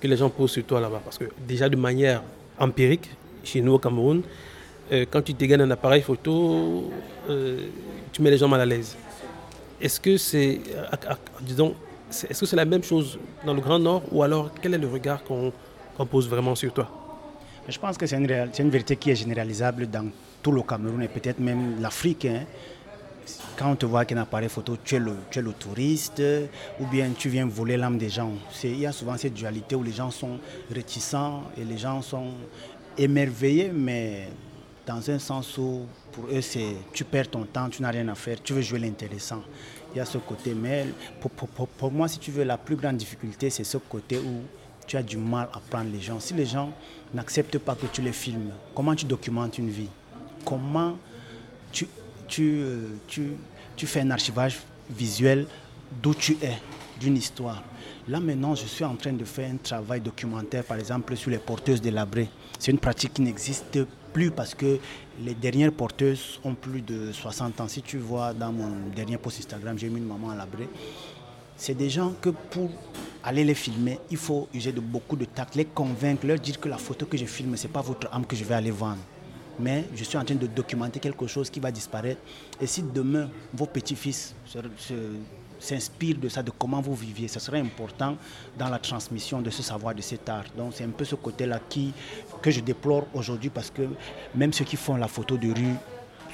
que 0.00 0.06
les 0.06 0.16
gens 0.16 0.30
posent 0.30 0.52
sur 0.52 0.64
toi 0.64 0.80
là-bas? 0.80 1.00
Parce 1.04 1.18
que 1.18 1.24
déjà 1.46 1.68
de 1.68 1.76
manière 1.76 2.22
empirique, 2.58 3.10
chez 3.42 3.60
nous 3.60 3.72
au 3.72 3.78
Cameroun, 3.78 4.22
euh, 4.92 5.04
quand 5.10 5.22
tu 5.22 5.32
dégaines 5.32 5.62
un 5.62 5.70
appareil 5.70 6.02
photo, 6.02 6.90
euh, 7.28 7.66
tu 8.12 8.22
mets 8.22 8.30
les 8.30 8.38
gens 8.38 8.48
mal 8.48 8.60
à 8.60 8.66
l'aise. 8.66 8.96
Est-ce 9.80 9.98
que 10.00 10.16
c'est, 10.16 10.60
disons, 11.40 11.74
est-ce 12.22 12.40
que 12.40 12.46
c'est 12.46 12.56
la 12.56 12.64
même 12.64 12.82
chose 12.82 13.18
dans 13.44 13.54
le 13.54 13.60
Grand 13.60 13.78
Nord 13.78 14.02
ou 14.12 14.22
alors 14.22 14.50
quel 14.60 14.74
est 14.74 14.78
le 14.78 14.88
regard 14.88 15.22
qu'on 15.24 15.52
pose 16.06 16.28
vraiment 16.28 16.54
sur 16.54 16.72
toi? 16.72 16.88
Je 17.68 17.78
pense 17.78 17.96
que 17.96 18.06
c'est 18.06 18.16
une, 18.16 18.70
vérité 18.70 18.96
qui 18.96 19.10
est 19.10 19.16
généralisable 19.16 19.88
dans 19.88 20.06
tout 20.42 20.52
le 20.52 20.62
Cameroun 20.62 21.02
et 21.02 21.08
peut-être 21.08 21.40
même 21.40 21.80
l'Afrique. 21.80 22.26
hein. 22.26 22.44
Quand 23.56 23.70
on 23.70 23.76
te 23.76 23.86
voit 23.86 24.04
qu'un 24.04 24.18
appareil 24.18 24.50
photo, 24.50 24.76
tu 24.84 24.96
es, 24.96 24.98
le, 24.98 25.14
tu 25.30 25.38
es 25.38 25.42
le 25.42 25.52
touriste 25.52 26.22
ou 26.78 26.86
bien 26.86 27.10
tu 27.16 27.30
viens 27.30 27.46
voler 27.46 27.78
l'âme 27.78 27.96
des 27.96 28.10
gens. 28.10 28.32
Il 28.62 28.80
y 28.80 28.86
a 28.86 28.92
souvent 28.92 29.16
cette 29.16 29.32
dualité 29.32 29.74
où 29.74 29.82
les 29.82 29.92
gens 29.92 30.10
sont 30.10 30.38
réticents 30.70 31.44
et 31.56 31.64
les 31.64 31.78
gens 31.78 32.02
sont 32.02 32.32
émerveillés, 32.98 33.70
mais 33.72 34.28
dans 34.86 35.10
un 35.10 35.18
sens 35.18 35.56
où 35.56 35.86
pour 36.12 36.26
eux, 36.26 36.42
c'est 36.42 36.76
tu 36.92 37.04
perds 37.04 37.30
ton 37.30 37.44
temps, 37.44 37.68
tu 37.70 37.80
n'as 37.80 37.90
rien 37.90 38.06
à 38.08 38.14
faire, 38.14 38.42
tu 38.42 38.52
veux 38.52 38.60
jouer 38.60 38.78
l'intéressant. 38.78 39.42
Il 39.94 39.98
y 39.98 40.00
a 40.00 40.04
ce 40.04 40.18
côté, 40.18 40.54
mais 40.54 40.86
pour, 41.20 41.30
pour- 41.30 41.68
pour- 41.68 41.92
moi, 41.92 42.08
si 42.08 42.18
tu 42.18 42.32
veux, 42.32 42.42
la 42.42 42.58
plus 42.58 42.74
grande 42.74 42.96
difficulté, 42.96 43.48
c'est 43.48 43.62
ce 43.62 43.76
côté 43.78 44.18
où 44.18 44.42
tu 44.86 44.96
as 44.96 45.02
du 45.02 45.16
mal 45.16 45.48
à 45.52 45.60
prendre 45.60 45.90
les 45.92 46.00
gens. 46.00 46.18
Si 46.18 46.34
les 46.34 46.46
gens 46.46 46.72
n'acceptent 47.14 47.58
pas 47.58 47.76
que 47.76 47.86
tu 47.86 48.02
les 48.02 48.12
filmes, 48.12 48.50
comment 48.74 48.94
tu 48.96 49.04
documentes 49.06 49.56
une 49.58 49.70
vie? 49.70 49.88
Comment 50.44 50.98
tu, 51.70 51.86
tu, 52.26 52.42
euh, 52.60 52.88
tu, 53.06 53.32
tu 53.76 53.86
fais 53.86 54.00
un 54.00 54.10
archivage 54.10 54.58
visuel 54.90 55.46
d'où 56.02 56.12
tu 56.14 56.36
es, 56.42 56.58
d'une 57.00 57.16
histoire? 57.16 57.62
Là 58.08 58.18
maintenant, 58.18 58.54
je 58.56 58.66
suis 58.66 58.84
en 58.84 58.96
train 58.96 59.12
de 59.12 59.24
faire 59.24 59.48
un 59.50 59.56
travail 59.56 60.00
documentaire, 60.00 60.64
par 60.64 60.76
exemple, 60.76 61.16
sur 61.16 61.30
les 61.30 61.38
porteuses 61.38 61.80
délabrées. 61.80 62.28
C'est 62.58 62.72
une 62.72 62.78
pratique 62.78 63.14
qui 63.14 63.22
n'existe 63.22 63.78
plus 64.14 64.30
parce 64.30 64.54
que 64.54 64.78
les 65.20 65.34
dernières 65.34 65.72
porteuses 65.72 66.40
ont 66.44 66.54
plus 66.54 66.80
de 66.80 67.12
60 67.12 67.60
ans. 67.60 67.68
Si 67.68 67.82
tu 67.82 67.98
vois 67.98 68.32
dans 68.32 68.52
mon 68.52 68.70
dernier 68.94 69.18
post 69.18 69.40
Instagram, 69.40 69.76
j'ai 69.76 69.90
mis 69.90 69.98
une 69.98 70.06
maman 70.06 70.30
à 70.30 70.36
labré. 70.36 70.68
C'est 71.56 71.74
des 71.74 71.90
gens 71.90 72.14
que 72.22 72.30
pour 72.30 72.70
aller 73.22 73.44
les 73.44 73.54
filmer, 73.54 73.98
il 74.10 74.16
faut 74.16 74.48
user 74.54 74.72
de 74.72 74.80
beaucoup 74.80 75.16
de 75.16 75.24
tact, 75.24 75.56
les 75.56 75.64
convaincre, 75.64 76.26
leur 76.26 76.38
dire 76.38 76.58
que 76.60 76.68
la 76.68 76.78
photo 76.78 77.06
que 77.06 77.16
je 77.16 77.26
filme, 77.26 77.56
ce 77.56 77.66
n'est 77.66 77.72
pas 77.72 77.82
votre 77.82 78.08
âme 78.14 78.24
que 78.24 78.36
je 78.36 78.44
vais 78.44 78.54
aller 78.54 78.70
vendre. 78.70 79.02
Mais 79.58 79.84
je 79.94 80.04
suis 80.04 80.18
en 80.18 80.24
train 80.24 80.34
de 80.34 80.46
documenter 80.46 81.00
quelque 81.00 81.26
chose 81.26 81.50
qui 81.50 81.60
va 81.60 81.70
disparaître. 81.70 82.20
Et 82.60 82.66
si 82.66 82.82
demain, 82.82 83.28
vos 83.52 83.66
petits-fils 83.66 84.34
s'inspirent 85.58 86.18
de 86.18 86.28
ça, 86.28 86.42
de 86.42 86.50
comment 86.50 86.80
vous 86.80 86.94
viviez, 86.94 87.28
ce 87.28 87.40
serait 87.40 87.60
important 87.60 88.16
dans 88.58 88.68
la 88.68 88.78
transmission 88.78 89.40
de 89.40 89.50
ce 89.50 89.62
savoir, 89.62 89.94
de 89.94 90.02
cet 90.02 90.28
art. 90.28 90.44
Donc 90.56 90.72
c'est 90.74 90.84
un 90.84 90.90
peu 90.90 91.04
ce 91.04 91.14
côté-là 91.14 91.60
que 92.42 92.50
je 92.50 92.60
déplore 92.60 93.06
aujourd'hui 93.14 93.50
parce 93.50 93.70
que 93.70 93.82
même 94.34 94.52
ceux 94.52 94.64
qui 94.64 94.76
font 94.76 94.96
la 94.96 95.08
photo 95.08 95.36
de 95.36 95.48
rue 95.48 95.74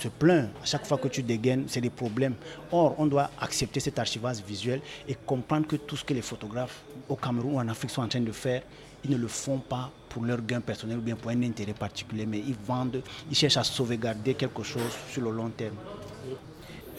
se 0.00 0.08
plaint. 0.08 0.48
À 0.62 0.64
chaque 0.64 0.86
fois 0.86 0.98
que 0.98 1.08
tu 1.08 1.22
dégaines, 1.22 1.64
c'est 1.68 1.80
des 1.80 1.90
problèmes. 1.90 2.34
Or, 2.72 2.94
on 2.98 3.06
doit 3.06 3.30
accepter 3.40 3.80
cet 3.80 3.98
archivage 3.98 4.38
visuel 4.46 4.80
et 5.06 5.14
comprendre 5.14 5.66
que 5.66 5.76
tout 5.76 5.96
ce 5.96 6.04
que 6.04 6.14
les 6.14 6.22
photographes 6.22 6.82
au 7.08 7.16
Cameroun 7.16 7.54
ou 7.54 7.58
en 7.58 7.68
Afrique 7.68 7.90
sont 7.90 8.02
en 8.02 8.08
train 8.08 8.20
de 8.20 8.32
faire, 8.32 8.62
ils 9.04 9.10
ne 9.10 9.16
le 9.16 9.28
font 9.28 9.58
pas 9.58 9.90
pour 10.08 10.24
leur 10.24 10.40
gain 10.42 10.60
personnel 10.60 10.98
ou 10.98 11.02
bien 11.02 11.16
pour 11.16 11.30
un 11.30 11.42
intérêt 11.42 11.74
particulier, 11.74 12.26
mais 12.26 12.38
ils 12.38 12.56
vendent, 12.66 13.02
ils 13.30 13.36
cherchent 13.36 13.56
à 13.56 13.64
sauvegarder 13.64 14.34
quelque 14.34 14.62
chose 14.62 14.92
sur 15.10 15.22
le 15.22 15.30
long 15.30 15.50
terme. 15.50 15.76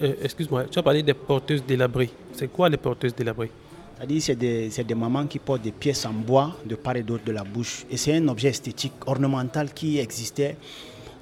Euh, 0.01 0.13
excuse-moi, 0.23 0.65
tu 0.65 0.79
as 0.79 0.83
parlé 0.83 1.03
des 1.03 1.13
porteuses 1.13 1.63
délabrées. 1.63 2.09
C'est 2.33 2.51
quoi 2.51 2.69
les 2.69 2.77
porteuses 2.77 3.15
délabrées 3.15 3.51
c'est-à-dire 3.97 4.21
c'est 4.23 4.35
des, 4.35 4.69
des, 4.83 4.95
mamans 4.95 5.27
qui 5.27 5.37
portent 5.37 5.61
des 5.61 5.71
pièces 5.71 6.07
en 6.07 6.13
bois 6.13 6.55
de 6.65 6.73
part 6.73 6.95
et 6.95 7.03
d'autre 7.03 7.23
de 7.23 7.31
la 7.31 7.43
bouche. 7.43 7.85
Et 7.91 7.97
c'est 7.97 8.15
un 8.15 8.27
objet 8.29 8.47
esthétique 8.47 8.93
ornemental 9.05 9.71
qui 9.75 9.99
existait 9.99 10.57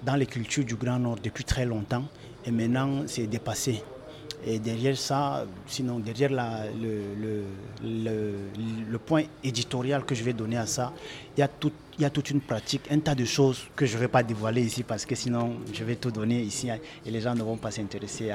dans 0.02 0.16
les 0.16 0.26
cultures 0.26 0.64
du 0.64 0.76
Grand 0.76 0.98
Nord 0.98 1.18
depuis 1.22 1.44
très 1.44 1.66
longtemps 1.66 2.06
et 2.46 2.52
maintenant 2.52 3.04
c'est 3.06 3.28
dépassé. 3.28 3.84
Et 4.46 4.58
derrière 4.58 4.98
ça, 4.98 5.46
sinon 5.68 6.00
derrière 6.00 6.32
le, 6.32 7.44
le, 7.84 8.34
le, 8.90 8.98
point 8.98 9.24
éditorial 9.44 10.06
que 10.06 10.16
je 10.16 10.24
vais 10.24 10.32
donner 10.32 10.56
à 10.56 10.66
ça, 10.66 10.94
il 11.36 11.42
y, 11.42 11.44
a 11.44 11.48
tout, 11.50 11.74
il 11.98 12.04
y 12.04 12.06
a 12.06 12.10
toute 12.10 12.30
une 12.30 12.40
pratique, 12.40 12.84
un 12.90 13.00
tas 13.00 13.16
de 13.16 13.26
choses 13.26 13.68
que 13.76 13.86
je 13.86 13.96
ne 13.96 14.00
vais 14.00 14.08
pas 14.08 14.24
dévoiler 14.24 14.62
ici 14.62 14.84
parce 14.84 15.06
que 15.06 15.14
sinon 15.14 15.58
je 15.74 15.84
vais 15.84 15.96
tout 15.96 16.12
donner 16.12 16.42
ici 16.42 16.70
et 17.06 17.12
les 17.12 17.20
gens 17.20 17.36
ne 17.36 17.44
vont 17.44 17.58
pas 17.58 17.72
s'intéresser 17.72 18.32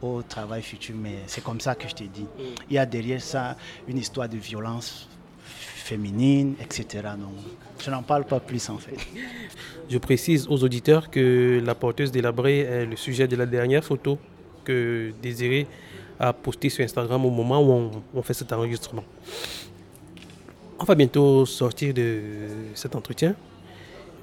au 0.00 0.22
travail 0.22 0.62
futur. 0.62 0.94
Mais 0.96 1.18
c'est 1.26 1.42
comme 1.42 1.60
ça 1.60 1.74
que 1.74 1.88
je 1.88 1.94
t'ai 1.94 2.08
dit. 2.08 2.26
Il 2.70 2.74
y 2.74 2.78
a 2.78 2.86
derrière 2.86 3.20
ça 3.20 3.56
une 3.88 3.98
histoire 3.98 4.28
de 4.28 4.36
violence 4.36 5.08
féminine, 5.86 6.54
etc. 6.60 6.86
Donc, 7.18 7.34
je 7.84 7.90
n'en 7.90 8.02
parle 8.02 8.24
pas 8.24 8.38
plus 8.40 8.68
en 8.70 8.78
fait. 8.78 8.96
Je 9.88 9.98
précise 9.98 10.46
aux 10.48 10.62
auditeurs 10.62 11.10
que 11.10 11.60
la 11.64 11.74
porteuse 11.74 12.12
délabrée 12.12 12.60
est 12.60 12.86
le 12.86 12.96
sujet 12.96 13.26
de 13.26 13.36
la 13.36 13.46
dernière 13.46 13.84
photo 13.84 14.18
que 14.66 15.12
Désiré 15.22 15.66
a 16.18 16.32
postée 16.32 16.68
sur 16.68 16.84
Instagram 16.84 17.24
au 17.24 17.30
moment 17.30 17.60
où 17.62 17.90
on, 18.14 18.22
fait 18.22 18.34
cet 18.34 18.52
enregistrement. 18.52 19.04
On 20.78 20.84
va 20.84 20.94
bientôt 20.94 21.46
sortir 21.46 21.94
de 21.94 22.20
cet 22.74 22.94
entretien. 22.96 23.34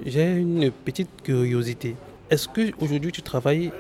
J'ai 0.05 0.33
une 0.33 0.71
petite 0.71 1.09
curiosité. 1.23 1.95
Est-ce 2.29 2.47
que 2.47 2.71
aujourd'hui 2.83 3.11
tu 3.11 3.21
travailles 3.21 3.71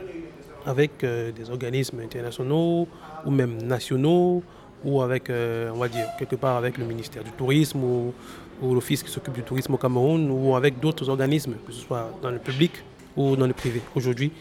avec 0.65 1.03
euh, 1.03 1.31
des 1.31 1.49
organismes 1.49 1.99
internationaux 1.99 2.87
ou 3.25 3.31
même 3.31 3.61
nationaux 3.61 4.43
ou 4.85 5.01
avec, 5.01 5.29
euh, 5.29 5.71
on 5.73 5.77
va 5.77 5.87
dire, 5.87 6.07
quelque 6.19 6.35
part 6.35 6.57
avec 6.57 6.77
le 6.77 6.85
ministère 6.85 7.23
du 7.23 7.31
Tourisme 7.31 7.83
ou, 7.83 8.13
l'Office 8.61 9.03
qui 9.03 9.11
s'occupe 9.11 9.33
du 9.33 9.43
tourisme 9.43 9.73
au 9.73 9.77
Cameroun 9.77 10.29
ou 10.31 10.55
avec 10.55 10.79
d'autres 10.79 11.09
organismes, 11.09 11.55
que 11.65 11.73
ce 11.73 11.81
soit 11.81 12.09
dans 12.21 12.31
le 12.31 12.39
public 12.39 12.71
ou 13.17 13.35
dans 13.35 13.47
le 13.47 13.53
privé, 13.53 13.81
aujourd'hui, 13.93 14.31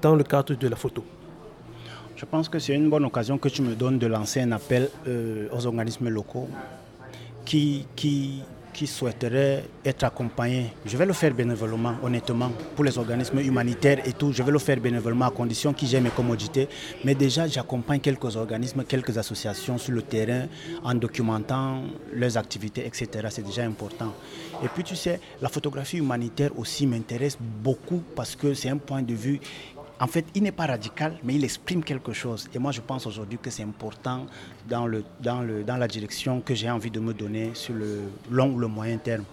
dans 0.00 0.14
le 0.14 0.24
cadre 0.24 0.54
de 0.54 0.68
la 0.68 0.76
photo. 0.76 1.04
Je 2.16 2.24
pense 2.26 2.48
que 2.48 2.58
c'est 2.58 2.74
une 2.74 2.90
bonne 2.90 3.04
occasion 3.04 3.38
que 3.38 3.48
tu 3.48 3.62
me 3.62 3.74
donnes 3.74 3.98
de 3.98 4.06
lancer 4.06 4.40
un 4.40 4.52
appel 4.52 4.90
euh, 5.08 5.48
aux 5.52 5.66
organismes 5.66 6.08
locaux 6.08 6.48
qui, 7.46 7.86
qui, 7.96 8.42
qui 8.72 8.86
souhaiteraient 8.86 9.64
être 9.84 10.04
accompagnés, 10.04 10.72
je 10.86 10.96
vais 10.96 11.06
le 11.06 11.12
faire 11.12 11.34
bénévolement, 11.34 11.94
honnêtement, 12.02 12.50
pour 12.74 12.84
les 12.84 12.96
organismes 12.98 13.40
humanitaires 13.40 14.06
et 14.06 14.12
tout, 14.12 14.32
je 14.32 14.42
vais 14.42 14.52
le 14.52 14.58
faire 14.58 14.78
bénévolement 14.78 15.26
à 15.26 15.30
condition 15.30 15.72
qu'ils 15.72 15.94
aient 15.94 16.00
mes 16.00 16.10
commodités. 16.10 16.68
Mais 17.04 17.14
déjà, 17.14 17.46
j'accompagne 17.46 18.00
quelques 18.00 18.36
organismes, 18.36 18.84
quelques 18.84 19.16
associations 19.18 19.78
sur 19.78 19.92
le 19.92 20.02
terrain 20.02 20.46
en 20.84 20.94
documentant 20.94 21.82
leurs 22.14 22.36
activités, 22.36 22.86
etc. 22.86 23.28
C'est 23.30 23.44
déjà 23.44 23.64
important. 23.64 24.12
Et 24.62 24.68
puis, 24.68 24.84
tu 24.84 24.96
sais, 24.96 25.20
la 25.40 25.48
photographie 25.48 25.98
humanitaire 25.98 26.50
aussi 26.58 26.86
m'intéresse 26.86 27.38
beaucoup 27.40 28.02
parce 28.14 28.36
que 28.36 28.54
c'est 28.54 28.68
un 28.68 28.76
point 28.76 29.02
de 29.02 29.14
vue 29.14 29.40
en 30.00 30.06
fait, 30.06 30.24
il 30.34 30.42
n'est 30.42 30.52
pas 30.52 30.64
radical, 30.64 31.18
mais 31.22 31.34
il 31.34 31.44
exprime 31.44 31.84
quelque 31.84 32.14
chose. 32.14 32.48
Et 32.54 32.58
moi, 32.58 32.72
je 32.72 32.80
pense 32.80 33.06
aujourd'hui 33.06 33.38
que 33.40 33.50
c'est 33.50 33.62
important 33.62 34.24
dans, 34.66 34.86
la 34.86 35.88
direction 35.88 36.40
que 36.40 36.54
j'ai 36.54 36.70
envie 36.70 36.90
de 36.90 37.00
me 37.00 37.12
donner 37.12 37.50
sur 37.52 37.74
le 37.74 38.04
long 38.30 38.54
ou 38.54 38.58
le 38.58 38.66
moyen 38.66 38.96
terme. 38.96 39.24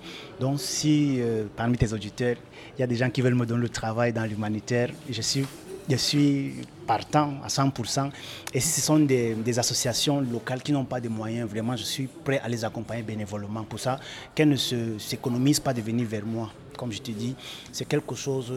Donc, 0.41 0.59
si 0.59 1.21
euh, 1.21 1.45
parmi 1.55 1.77
tes 1.77 1.93
auditeurs, 1.93 2.35
il 2.77 2.81
y 2.81 2.83
a 2.83 2.87
des 2.87 2.97
gens 2.97 3.09
qui 3.09 3.21
veulent 3.21 3.35
me 3.35 3.45
donner 3.45 3.61
le 3.61 3.69
travail 3.69 4.11
dans 4.11 4.25
l'humanitaire, 4.25 4.89
je 5.09 5.21
suis, 5.21 6.53
partant 6.85 7.35
à 7.45 7.47
100%. 7.47 8.09
Et 8.53 8.59
si 8.59 8.81
ce 8.81 8.81
sont 8.81 8.99
des 8.99 9.59
associations 9.59 10.19
locales 10.19 10.61
qui 10.61 10.73
n'ont 10.73 10.83
pas 10.83 10.99
de 10.99 11.07
moyens, 11.07 11.49
vraiment, 11.49 11.77
je 11.77 11.83
suis 11.83 12.07
prêt 12.07 12.39
à 12.43 12.49
les 12.49 12.65
accompagner 12.65 13.03
bénévolement 13.03 13.63
pour 13.63 13.79
ça, 13.79 14.01
qu'elles 14.35 14.49
ne 14.49 14.97
s'économisent 14.99 15.61
pas 15.61 15.73
de 15.73 15.81
venir 15.81 16.05
vers 16.05 16.25
moi 16.25 16.51
comme 16.77 16.91
je 16.91 17.01
te 17.01 17.11
dis, 17.11 17.35
c'est 17.71 17.85
quelque 17.85 18.15
chose, 18.15 18.53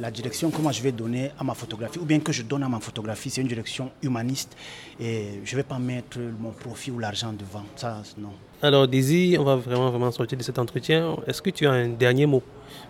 la 0.00 0.10
direction 0.10 0.50
que 0.50 0.60
moi 0.60 0.72
je 0.72 0.82
vais 0.82 0.92
donner 0.92 1.30
à 1.38 1.44
ma 1.44 1.54
photographie, 1.54 1.98
ou 1.98 2.04
bien 2.04 2.18
que 2.18 2.32
je 2.32 2.42
donne 2.42 2.62
à 2.64 2.68
ma 2.68 2.80
photographie, 2.80 3.30
c'est 3.30 3.42
une 3.42 3.48
direction 3.48 3.90
humaniste 4.02 4.56
et 4.98 5.40
je 5.44 5.52
ne 5.52 5.56
vais 5.56 5.62
pas 5.62 5.78
mettre 5.78 6.18
mon 6.40 6.50
profit 6.50 6.90
ou 6.90 6.98
l'argent 6.98 7.32
devant. 7.32 7.64
Ça, 7.76 8.02
non. 8.18 8.32
Alors, 8.62 8.88
Daisy, 8.88 9.36
on 9.38 9.44
va 9.44 9.56
vraiment, 9.56 9.90
vraiment 9.90 10.10
sortir 10.10 10.38
de 10.38 10.42
cet 10.42 10.58
entretien. 10.58 11.14
Est-ce 11.26 11.42
que 11.42 11.50
tu 11.50 11.66
as 11.66 11.72
un 11.72 11.88
dernier 11.88 12.24
mot 12.24 12.42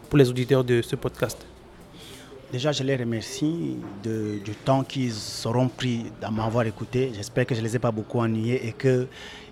pour 0.09 0.17
les 0.17 0.31
auditeurs 0.31 0.63
de 0.63 0.81
ce 0.81 0.95
podcast? 0.95 1.39
Déjà, 2.53 2.71
je 2.71 2.85
les 2.85 2.97
remercie 2.97 3.77
du 4.05 4.55
temps 4.65 4.85
qu'ils 4.85 5.13
seront 5.13 5.69
pris 5.69 6.07
à 6.23 6.31
m'avoir 6.31 6.65
écouté. 6.65 7.11
J'espère 7.15 7.45
que 7.45 7.55
je 7.55 7.61
ne 7.61 7.67
les 7.67 7.77
ai 7.77 7.79
pas 7.81 7.91
beaucoup 7.91 8.21
ennuyés 8.21 8.67
et 8.69 8.73
que 8.73 9.09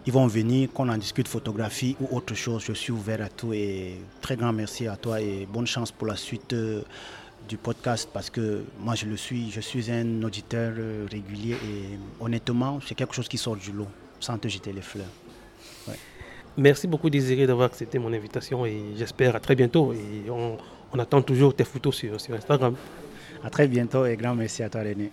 ils 0.06 0.12
vont 0.12 0.26
venir, 0.26 0.70
qu'on 0.72 0.88
en 0.88 0.96
discute 0.98 1.26
photographie 1.26 1.96
ou 2.00 2.14
autre 2.16 2.34
chose. 2.34 2.62
Je 2.66 2.72
suis 2.72 2.92
ouvert 2.92 3.22
à 3.22 3.28
tout 3.28 3.52
et 3.52 4.00
très 4.20 4.36
grand 4.36 4.52
merci 4.52 4.86
à 4.86 4.96
toi 4.96 5.20
et 5.20 5.48
bonne 5.50 5.66
chance 5.66 5.90
pour 5.90 6.06
la 6.06 6.16
suite 6.16 6.52
euh, 6.52 6.82
du 7.48 7.56
podcast 7.56 8.08
parce 8.12 8.28
que 8.30 8.64
moi 8.78 8.94
je 8.94 9.06
le 9.06 9.16
suis, 9.16 9.50
je 9.50 9.60
suis 9.60 9.90
un 9.90 10.22
auditeur 10.22 10.74
euh, 10.76 11.06
régulier 11.10 11.52
et 11.52 11.98
honnêtement 12.20 12.80
c'est 12.86 12.94
quelque 12.94 13.14
chose 13.14 13.28
qui 13.28 13.38
sort 13.38 13.56
du 13.56 13.72
lot 13.72 13.88
sans 14.20 14.36
te 14.38 14.46
jeter 14.46 14.72
les 14.72 14.82
fleurs. 14.82 15.06
Merci 16.56 16.86
beaucoup 16.86 17.10
Désiré 17.10 17.46
d'avoir 17.46 17.66
accepté 17.66 17.98
mon 17.98 18.12
invitation 18.12 18.64
et 18.64 18.78
j'espère 18.96 19.34
à 19.34 19.40
très 19.40 19.56
bientôt 19.56 19.92
on, 20.94 20.98
attend 20.98 21.22
toujours 21.22 21.54
tes 21.54 21.64
photos 21.64 21.94
sur, 21.94 22.20
sur 22.20 22.34
Instagram. 22.34 22.74
À 23.42 23.50
très 23.50 23.68
bientôt 23.68 24.06
et 24.06 24.16
grand 24.16 24.34
merci 24.34 24.62
à 24.62 24.68
toi 24.68 24.82
René. 24.82 25.10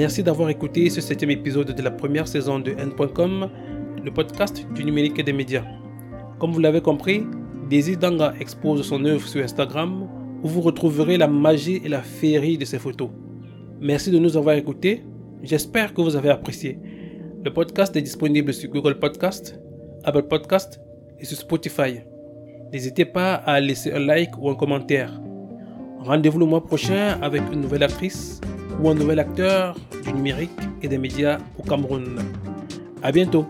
Merci 0.00 0.22
d'avoir 0.22 0.48
écouté 0.48 0.88
ce 0.88 1.02
septième 1.02 1.30
épisode 1.30 1.72
de 1.72 1.82
la 1.82 1.90
première 1.90 2.26
saison 2.26 2.58
de 2.58 2.70
N.com, 2.70 3.50
le 4.04 4.10
podcast 4.10 4.66
du 4.74 4.84
numérique 4.84 5.18
et 5.18 5.22
des 5.22 5.32
médias. 5.32 5.64
Comme 6.38 6.52
vous 6.52 6.60
l'avez 6.60 6.80
compris, 6.80 7.26
Daisy 7.68 7.96
Danga 7.96 8.34
expose 8.40 8.82
son 8.82 9.04
œuvre 9.04 9.26
sur 9.26 9.42
Instagram 9.42 10.08
où 10.42 10.48
vous 10.48 10.60
retrouverez 10.60 11.18
la 11.18 11.28
magie 11.28 11.80
et 11.84 11.88
la 11.88 12.02
féerie 12.02 12.56
de 12.56 12.64
ses 12.64 12.78
photos. 12.78 13.10
Merci 13.80 14.10
de 14.10 14.18
nous 14.18 14.36
avoir 14.36 14.56
écoutés. 14.56 15.04
J'espère 15.42 15.94
que 15.94 16.00
vous 16.00 16.16
avez 16.16 16.30
apprécié. 16.30 16.78
Le 17.44 17.52
podcast 17.52 17.94
est 17.96 18.02
disponible 18.02 18.52
sur 18.52 18.70
Google 18.70 18.98
Podcast, 18.98 19.58
Apple 20.04 20.24
Podcast 20.24 20.80
et 21.18 21.24
sur 21.24 21.36
Spotify. 21.36 22.00
N'hésitez 22.72 23.04
pas 23.04 23.34
à 23.34 23.60
laisser 23.60 23.92
un 23.92 24.00
like 24.00 24.36
ou 24.38 24.50
un 24.50 24.54
commentaire. 24.54 25.20
Rendez-vous 26.00 26.38
le 26.38 26.46
mois 26.46 26.64
prochain 26.64 27.18
avec 27.20 27.42
une 27.52 27.60
nouvelle 27.60 27.82
actrice 27.82 28.40
ou 28.82 28.88
un 28.88 28.94
nouvel 28.94 29.18
acteur 29.18 29.76
du 30.02 30.12
numérique 30.12 30.50
et 30.82 30.88
des 30.88 30.98
médias 30.98 31.38
au 31.58 31.62
Cameroun. 31.62 32.18
À 33.02 33.12
bientôt. 33.12 33.46